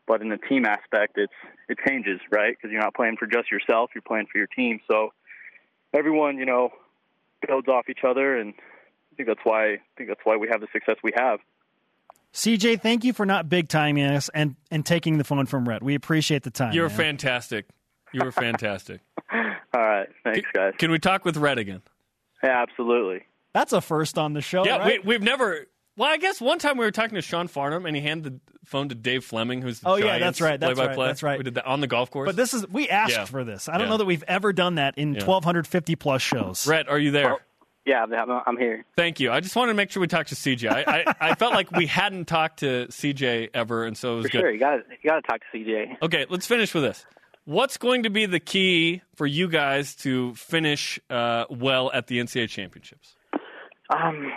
[0.05, 1.33] But in the team aspect, it's
[1.69, 2.55] it changes, right?
[2.55, 4.79] Because you're not playing for just yourself; you're playing for your team.
[4.89, 5.13] So
[5.93, 6.69] everyone, you know,
[7.45, 8.53] builds off each other, and
[9.11, 11.39] I think that's why I think that's why we have the success we have.
[12.33, 15.83] CJ, thank you for not big timing us and, and taking the phone from Rhett.
[15.83, 16.73] We appreciate the time.
[16.73, 16.97] You're man.
[16.97, 17.67] fantastic.
[18.11, 19.01] You were fantastic.
[19.31, 20.73] All right, thanks, guys.
[20.79, 21.83] Can we talk with Rhett again?
[22.43, 23.23] Yeah, absolutely.
[23.53, 24.65] That's a first on the show.
[24.65, 25.03] Yeah, right?
[25.05, 25.67] we, we've never.
[25.95, 28.65] Well, I guess one time we were talking to Sean Farnham, and he handed the
[28.65, 31.03] phone to Dave Fleming, who's the Oh, yeah, that's right, that's play-by-play.
[31.03, 31.37] right, that's right.
[31.37, 32.27] We did that on the golf course.
[32.27, 33.25] But this is we asked Yeah.
[33.25, 33.69] for this.
[33.69, 33.89] I don't Yeah.
[33.89, 35.23] know that we've ever done that in Yeah.
[35.23, 36.65] 1250 plus shows.
[36.65, 37.37] Rhett, are you there?
[37.85, 38.85] Yeah, I'm, I'm here.
[38.95, 39.29] Thank you.
[39.31, 40.69] I just wanted to make sure we talked to CJ.
[40.71, 44.25] I, I, I felt like we hadn't talked to CJ ever, and so it was
[44.27, 44.39] For good.
[44.41, 45.97] sure, you got to you got to talk to CJ.
[46.01, 47.05] Okay, let's finish with this.
[47.45, 52.19] What's going to be the key for you guys to finish uh, well at the
[52.19, 53.15] NCAA championships?
[53.89, 54.31] Um,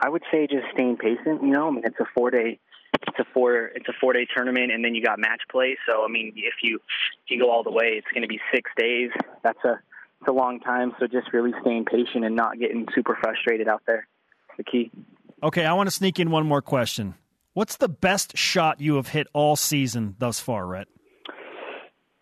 [0.00, 1.42] I would say just staying patient.
[1.42, 2.58] You know, I mean, it's a four day,
[3.06, 5.76] it's a four, it's a four day tournament, and then you got match play.
[5.88, 8.40] So I mean, if you if you go all the way, it's going to be
[8.52, 9.10] six days.
[9.42, 9.80] That's a
[10.20, 10.92] it's a long time.
[10.98, 14.06] So just really staying patient and not getting super frustrated out there.
[14.56, 14.90] The key.
[15.42, 17.14] Okay, I want to sneak in one more question.
[17.52, 20.88] What's the best shot you have hit all season thus far, Rhett?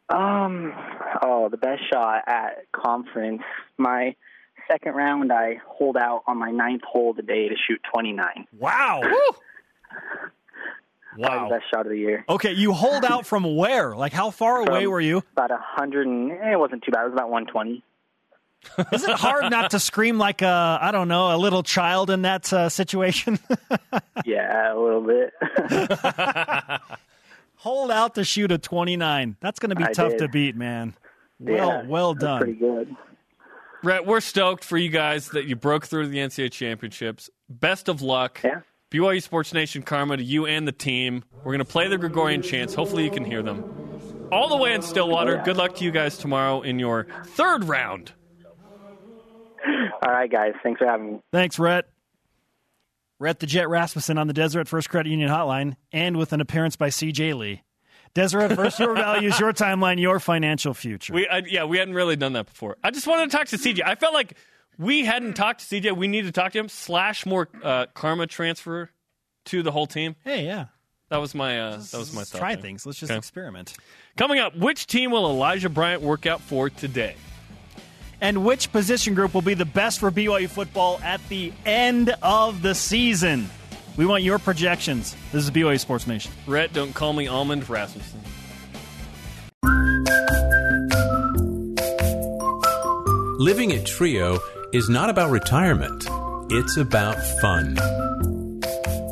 [0.09, 0.75] Um,
[1.23, 3.43] oh, the best shot at conference.
[3.79, 4.15] My
[4.69, 8.47] second round, I hold out on my ninth hole today to shoot 29.
[8.59, 9.03] Wow.
[11.19, 11.49] Wow.
[11.49, 12.25] the best shot of the year.
[12.29, 13.95] Okay, you hold out from where?
[13.95, 15.23] Like how far away were you?
[15.37, 17.03] About hundred and eh, it wasn't too bad.
[17.03, 17.83] It was about 120.
[18.93, 22.23] Is it hard not to scream like a I don't know a little child in
[22.23, 23.39] that uh, situation?
[24.25, 25.33] Yeah, a little bit.
[27.57, 29.37] hold out to shoot a 29.
[29.41, 30.19] That's going to be I tough did.
[30.21, 30.95] to beat, man.
[31.41, 32.39] Well, yeah, well done.
[32.39, 32.95] Pretty good.
[33.83, 37.29] Rhett, we're stoked for you guys that you broke through the NCAA championships.
[37.49, 38.41] Best of luck.
[38.43, 38.61] Yeah.
[38.91, 41.25] BYU Sports Nation karma to you and the team.
[41.39, 42.75] We're going to play the Gregorian chants.
[42.75, 44.29] Hopefully, you can hear them.
[44.31, 45.37] All the way in Stillwater.
[45.37, 45.45] Yeah.
[45.45, 48.13] Good luck to you guys tomorrow in your third round.
[49.67, 50.53] All right, guys.
[50.63, 51.21] Thanks for having me.
[51.33, 51.89] Thanks, Rhett.
[53.19, 56.77] Rhett the Jet Rasmussen on the Deseret First Credit Union Hotline, and with an appearance
[56.77, 57.63] by CJ Lee.
[58.15, 61.15] Deseret First, your values, your timeline, your financial future.
[61.15, 62.77] We, I, yeah, we hadn't really done that before.
[62.85, 63.81] I just wanted to talk to CJ.
[63.85, 64.35] I felt like
[64.79, 65.97] we hadn't talked to CJ.
[65.97, 66.69] We need to talk to him.
[66.69, 68.91] Slash more uh, karma transfer
[69.47, 70.17] to the whole team.
[70.25, 70.67] hey, yeah.
[71.09, 72.39] That was my uh, that was my Let's thought.
[72.39, 72.63] try there.
[72.63, 72.87] things.
[72.87, 73.19] Let's just Okay.
[73.19, 73.75] experiment.
[74.17, 77.17] Coming up, which team will Elijah Bryant work out for today?
[78.23, 82.63] And which position group will be the best for BYU football at the end of
[82.63, 83.51] the season?
[83.97, 85.15] We want your projections.
[85.33, 86.33] This is BYU Sports Nation.
[86.47, 88.21] Rhett, don't call me Almond Rasmussen.
[93.39, 94.39] Living at Trio
[94.73, 96.07] is not about retirement,
[96.51, 97.77] it's about fun.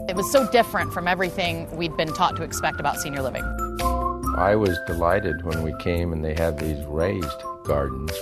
[0.09, 3.45] It was so different from everything we'd been taught to expect about senior living.
[4.37, 8.13] I was delighted when we came and they had these raised gardens.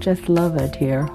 [0.00, 1.08] Just love it here.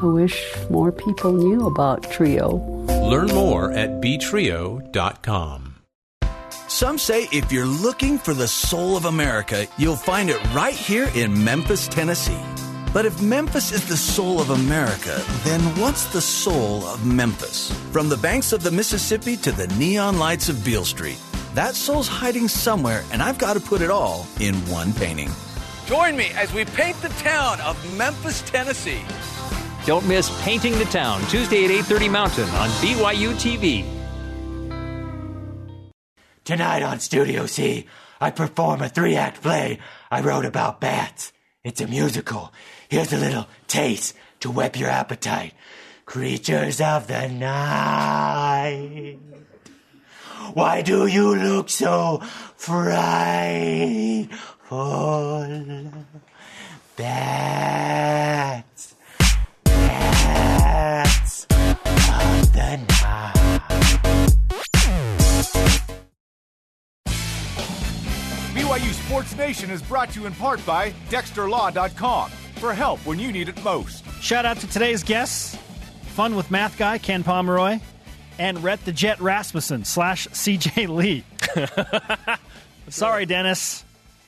[0.00, 2.56] I wish more people knew about Trio.
[2.86, 5.74] Learn more at btrio.com.
[6.68, 11.10] Some say if you're looking for the soul of America, you'll find it right here
[11.16, 12.40] in Memphis, Tennessee.
[12.92, 17.72] But if Memphis is the soul of America, then what's the soul of Memphis?
[17.90, 21.18] From the banks of the Mississippi to the neon lights of Beale Street,
[21.54, 25.30] that soul's hiding somewhere, and I've got to put it all in one painting.
[25.86, 29.02] Join me as we paint the town of Memphis, Tennessee.
[29.88, 33.86] Don't miss Painting the Town, Tuesday at 8.30 Mountain on BYU TV.
[36.44, 37.86] Tonight on Studio C,
[38.20, 39.78] I perform a three act play
[40.10, 41.32] I wrote about bats.
[41.64, 42.52] It's a musical.
[42.90, 45.54] Here's a little taste to whet your appetite.
[46.04, 49.18] Creatures of the night.
[50.52, 52.18] Why do you look so
[52.56, 54.28] frightful?
[56.94, 58.87] Bats.
[60.68, 63.32] Bats of the night.
[68.52, 73.32] BYU Sports Nation is brought to you in part by DexterLaw.com for help when you
[73.32, 74.04] need it most.
[74.20, 75.56] Shout out to today's guests
[76.08, 77.80] Fun with Math Guy, Ken Pomeroy,
[78.38, 81.24] and Rhett the Jet Rasmussen slash CJ Lee.
[82.90, 83.84] Sorry, Dennis,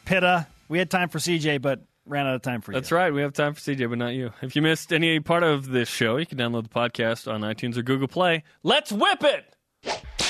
[0.07, 0.47] Pitta.
[0.71, 1.81] We had time for CJ, but
[2.11, 2.75] ran out of time for you.
[2.77, 3.13] That's right.
[3.13, 4.33] We have time for CJ, but not you.
[4.43, 7.77] If you missed any part of this show, you can download the podcast on iTunes
[7.77, 8.43] or Google Play.
[8.63, 9.55] Let's whip it!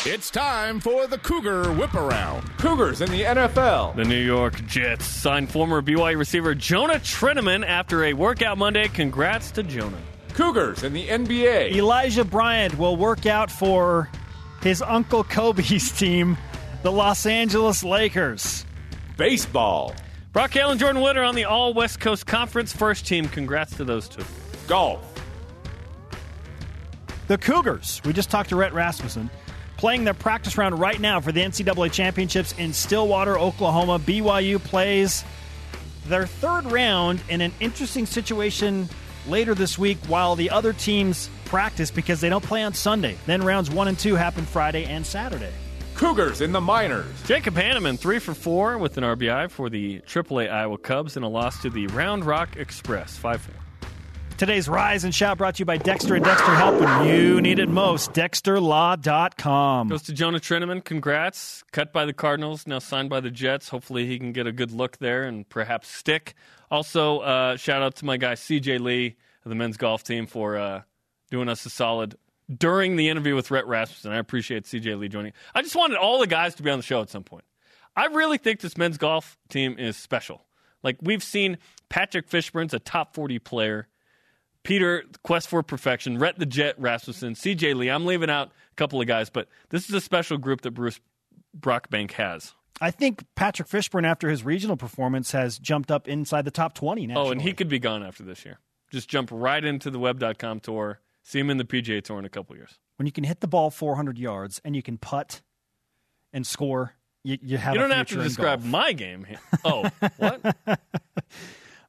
[0.06, 2.56] It's time for the Cougar Whip Around.
[2.56, 3.96] Cougars in the NFL.
[3.96, 8.88] The New York Jets signed former BYU receiver Jonah Trinnaman after a workout Monday.
[8.88, 10.00] Congrats to Jonah.
[10.32, 11.72] Cougars in the NBA.
[11.72, 14.08] Elijah Bryant will work out for
[14.62, 16.38] his uncle Kobe's team,
[16.82, 18.64] the Los Angeles Lakers.
[19.18, 19.94] Baseball.
[20.32, 23.26] Brock Hale and Jordan Wood are on the All West Coast Conference first team.
[23.26, 24.22] Congrats to those two.
[24.68, 25.04] Golf.
[27.26, 29.28] The Cougars, we just talked to Rhett Rasmussen,
[29.76, 33.98] playing their practice round right now for the NCAA Championships in Stillwater, Oklahoma.
[33.98, 35.24] BYU plays
[36.06, 38.88] their third round in an interesting situation
[39.26, 43.16] later this week while the other teams practice because they don't play on Sunday.
[43.26, 45.52] Then rounds one and two happen Friday and Saturday.
[46.00, 47.04] Cougars in the minors.
[47.26, 51.28] Jacob Hannemann, three for four with an RBI for the AAA Iowa Cubs and a
[51.28, 53.54] loss to the Round Rock Express, 5 4.
[54.38, 57.58] Today's Rise and Shout brought to you by Dexter and Dexter Help when you need
[57.58, 58.14] it most.
[58.14, 59.88] DexterLaw.com.
[59.88, 60.82] Goes to Jonah Trinnaman.
[60.82, 61.64] Congrats.
[61.70, 63.68] Cut by the Cardinals, now signed by the Jets.
[63.68, 66.32] Hopefully he can get a good look there and perhaps stick.
[66.70, 70.56] Also, uh, shout out to my guy CJ Lee of the men's golf team for
[70.56, 70.80] uh,
[71.30, 72.16] doing us a solid
[72.58, 74.12] during the interview with Rhett Rasmussen.
[74.12, 75.32] I appreciate CJ Lee joining.
[75.54, 77.44] I just wanted all the guys to be on the show at some point.
[77.96, 80.46] I really think this men's golf team is special.
[80.82, 83.88] Like we've seen Patrick Fishburn's a top 40 player.
[84.62, 87.88] Peter, Quest for Perfection, Rhett the Jet Rasmussen, CJ Lee.
[87.88, 91.00] I'm leaving out a couple of guys, but this is a special group that Bruce
[91.58, 92.54] Brockbank has.
[92.80, 97.06] I think Patrick Fishburn, after his regional performance, has jumped up inside the top 20
[97.06, 97.28] nationally.
[97.28, 98.58] Oh, and he could be gone after this year.
[98.90, 102.28] Just jump right into the web.com tour, see him in the PGA Tour in a
[102.28, 102.78] couple years.
[102.96, 105.40] When you can hit the ball 400 yards and you can putt
[106.32, 106.94] and score,
[107.24, 108.70] you, you have You don't have to describe golf.
[108.70, 109.38] my game here.
[109.64, 110.56] Oh, what?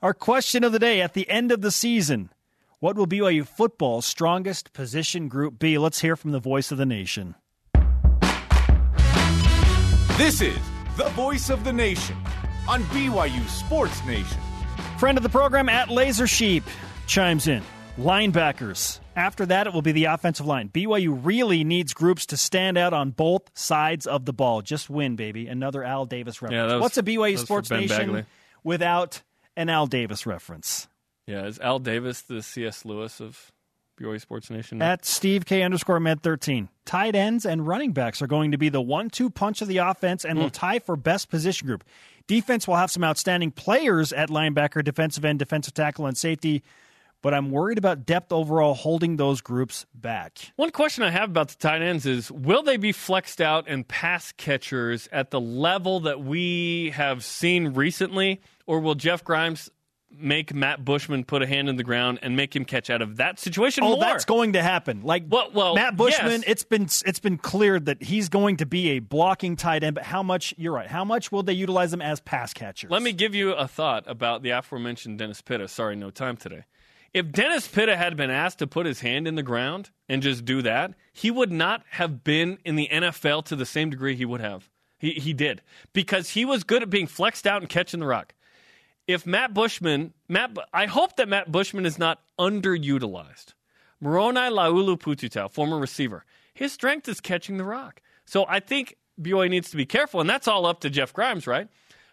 [0.01, 2.29] Our question of the day at the end of the season
[2.79, 5.77] What will BYU football's strongest position group be?
[5.77, 7.36] Let's hear from the voice of the nation.
[10.17, 10.57] This is
[10.97, 12.15] the voice of the nation
[12.67, 14.38] on BYU Sports Nation.
[14.99, 16.63] Friend of the program at Laser Sheep
[17.07, 17.63] chimes in.
[17.97, 18.99] Linebackers.
[19.15, 20.69] After that, it will be the offensive line.
[20.69, 24.61] BYU really needs groups to stand out on both sides of the ball.
[24.61, 25.47] Just win, baby.
[25.47, 26.55] Another Al Davis reference.
[26.69, 28.25] Yeah, was- What's a BYU that was for Sports Nation Bagley.
[28.63, 29.21] without
[29.55, 30.87] an Al Davis reference?
[31.27, 32.85] Yeah, is Al Davis the C.S.
[32.85, 33.51] Lewis of
[33.99, 34.81] BYU Sports Nation?
[34.81, 36.69] At Steve K underscore Med 13.
[36.85, 39.77] Tight ends and running backs are going to be the one two punch of the
[39.77, 40.51] offense and will Hmm.
[40.51, 41.83] tie for best position group.
[42.27, 46.63] Defense will have some outstanding players at linebacker, defensive end, defensive tackle, and safety,
[47.22, 50.51] but I'm worried about depth overall holding those groups back.
[50.55, 53.88] One question I have about the tight ends is will they be flexed out and
[53.88, 59.69] pass catchers at the level that we have seen recently, or will Jeff Grimes
[60.13, 63.15] make Matt Bushman put a hand in the ground and make him catch out of
[63.15, 63.99] that situation Oh, more?
[63.99, 65.03] that's going to happen.
[65.03, 66.43] Like well, well, Matt Bushman, yes.
[66.47, 69.95] it's been it's been cleared that he's going to be a blocking tight end.
[69.95, 70.53] But how much?
[70.57, 70.88] You're right.
[70.89, 72.91] How much will they utilize him as pass catchers?
[72.91, 75.69] Let me give you a thought about the aforementioned Dennis Pitta.
[75.69, 76.65] Sorry, no time today.
[77.14, 80.45] If Dennis Pitta had been asked to put his hand in the ground and just
[80.45, 84.26] do that, he would not have been in the NFL to the same degree he
[84.26, 84.70] would have.
[84.97, 85.62] He, he did
[85.93, 88.34] because he was good at being flexed out and catching the rock.
[89.07, 93.53] If Matt Bushman, Matt, I hope that Matt Bushman is not underutilized.
[93.99, 98.01] Moroni Laulu Pututau, former receiver, his strength is catching the rock.
[98.26, 101.47] So I think BYU needs to be careful, and that's all up to Jeff Grimes,
[101.47, 101.68] right?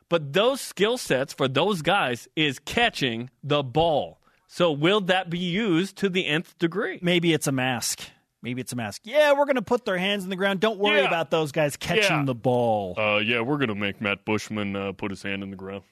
[0.08, 4.18] But those skill sets for those guys is catching the ball.
[4.50, 6.98] So will that be used to the nth degree?
[7.02, 8.00] Maybe it's a mask.
[8.42, 9.02] Maybe it's a mask.
[9.04, 10.60] Yeah, we're going to put their hands in the ground.
[10.60, 11.06] Don't worry Yeah.
[11.08, 12.24] about those guys catching Yeah.
[12.24, 12.94] the ball.
[12.98, 15.82] Uh, yeah, we're going to make Matt Bushman uh, put his hand in the ground.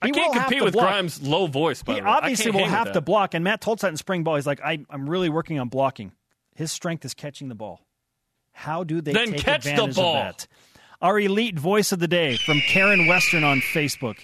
[0.00, 0.88] I can't compete with block.
[0.88, 1.82] Grimes' low voice.
[1.82, 2.10] By He the way.
[2.12, 3.34] I obviously can't will have to block.
[3.34, 4.36] And Matt told that in spring ball.
[4.36, 6.12] He's like, I, I'm really working on blocking.
[6.54, 7.80] His strength is catching the ball.
[8.52, 10.16] How do they Then take catch the advantage ball.
[10.16, 10.46] of that?
[11.02, 14.16] Our elite voice of the day from Karen Western on Facebook.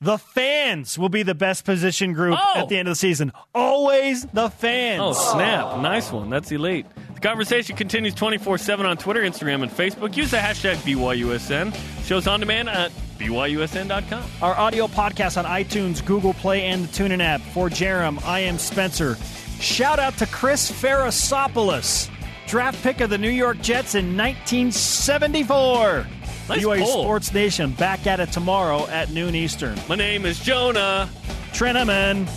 [0.00, 2.60] The fans will be the best position group Oh.
[2.60, 3.32] at the end of the season.
[3.54, 5.00] Always the fans.
[5.02, 5.78] Oh, snap.
[5.80, 6.28] Nice one.
[6.30, 6.86] That's elite.
[7.14, 10.16] The conversation continues 24 7 on Twitter, Instagram, and Facebook.
[10.16, 11.74] Use the hashtag BYUSN.
[12.04, 14.22] Shows on demand at BYUSN.com.
[14.42, 17.40] Our audio podcast on iTunes, Google Play, and the TuneIn app.
[17.40, 19.16] For Jarom, I am Spencer.
[19.60, 22.10] Shout out to Chris Farasopoulos,
[22.46, 26.06] draft pick of the New York Jets in 1974.
[26.48, 27.02] Nice BYU poll.
[27.02, 29.78] Sports Nation back at it tomorrow at noon Eastern.
[29.88, 31.08] My name is Jonah.
[31.52, 32.28] Trinnaman.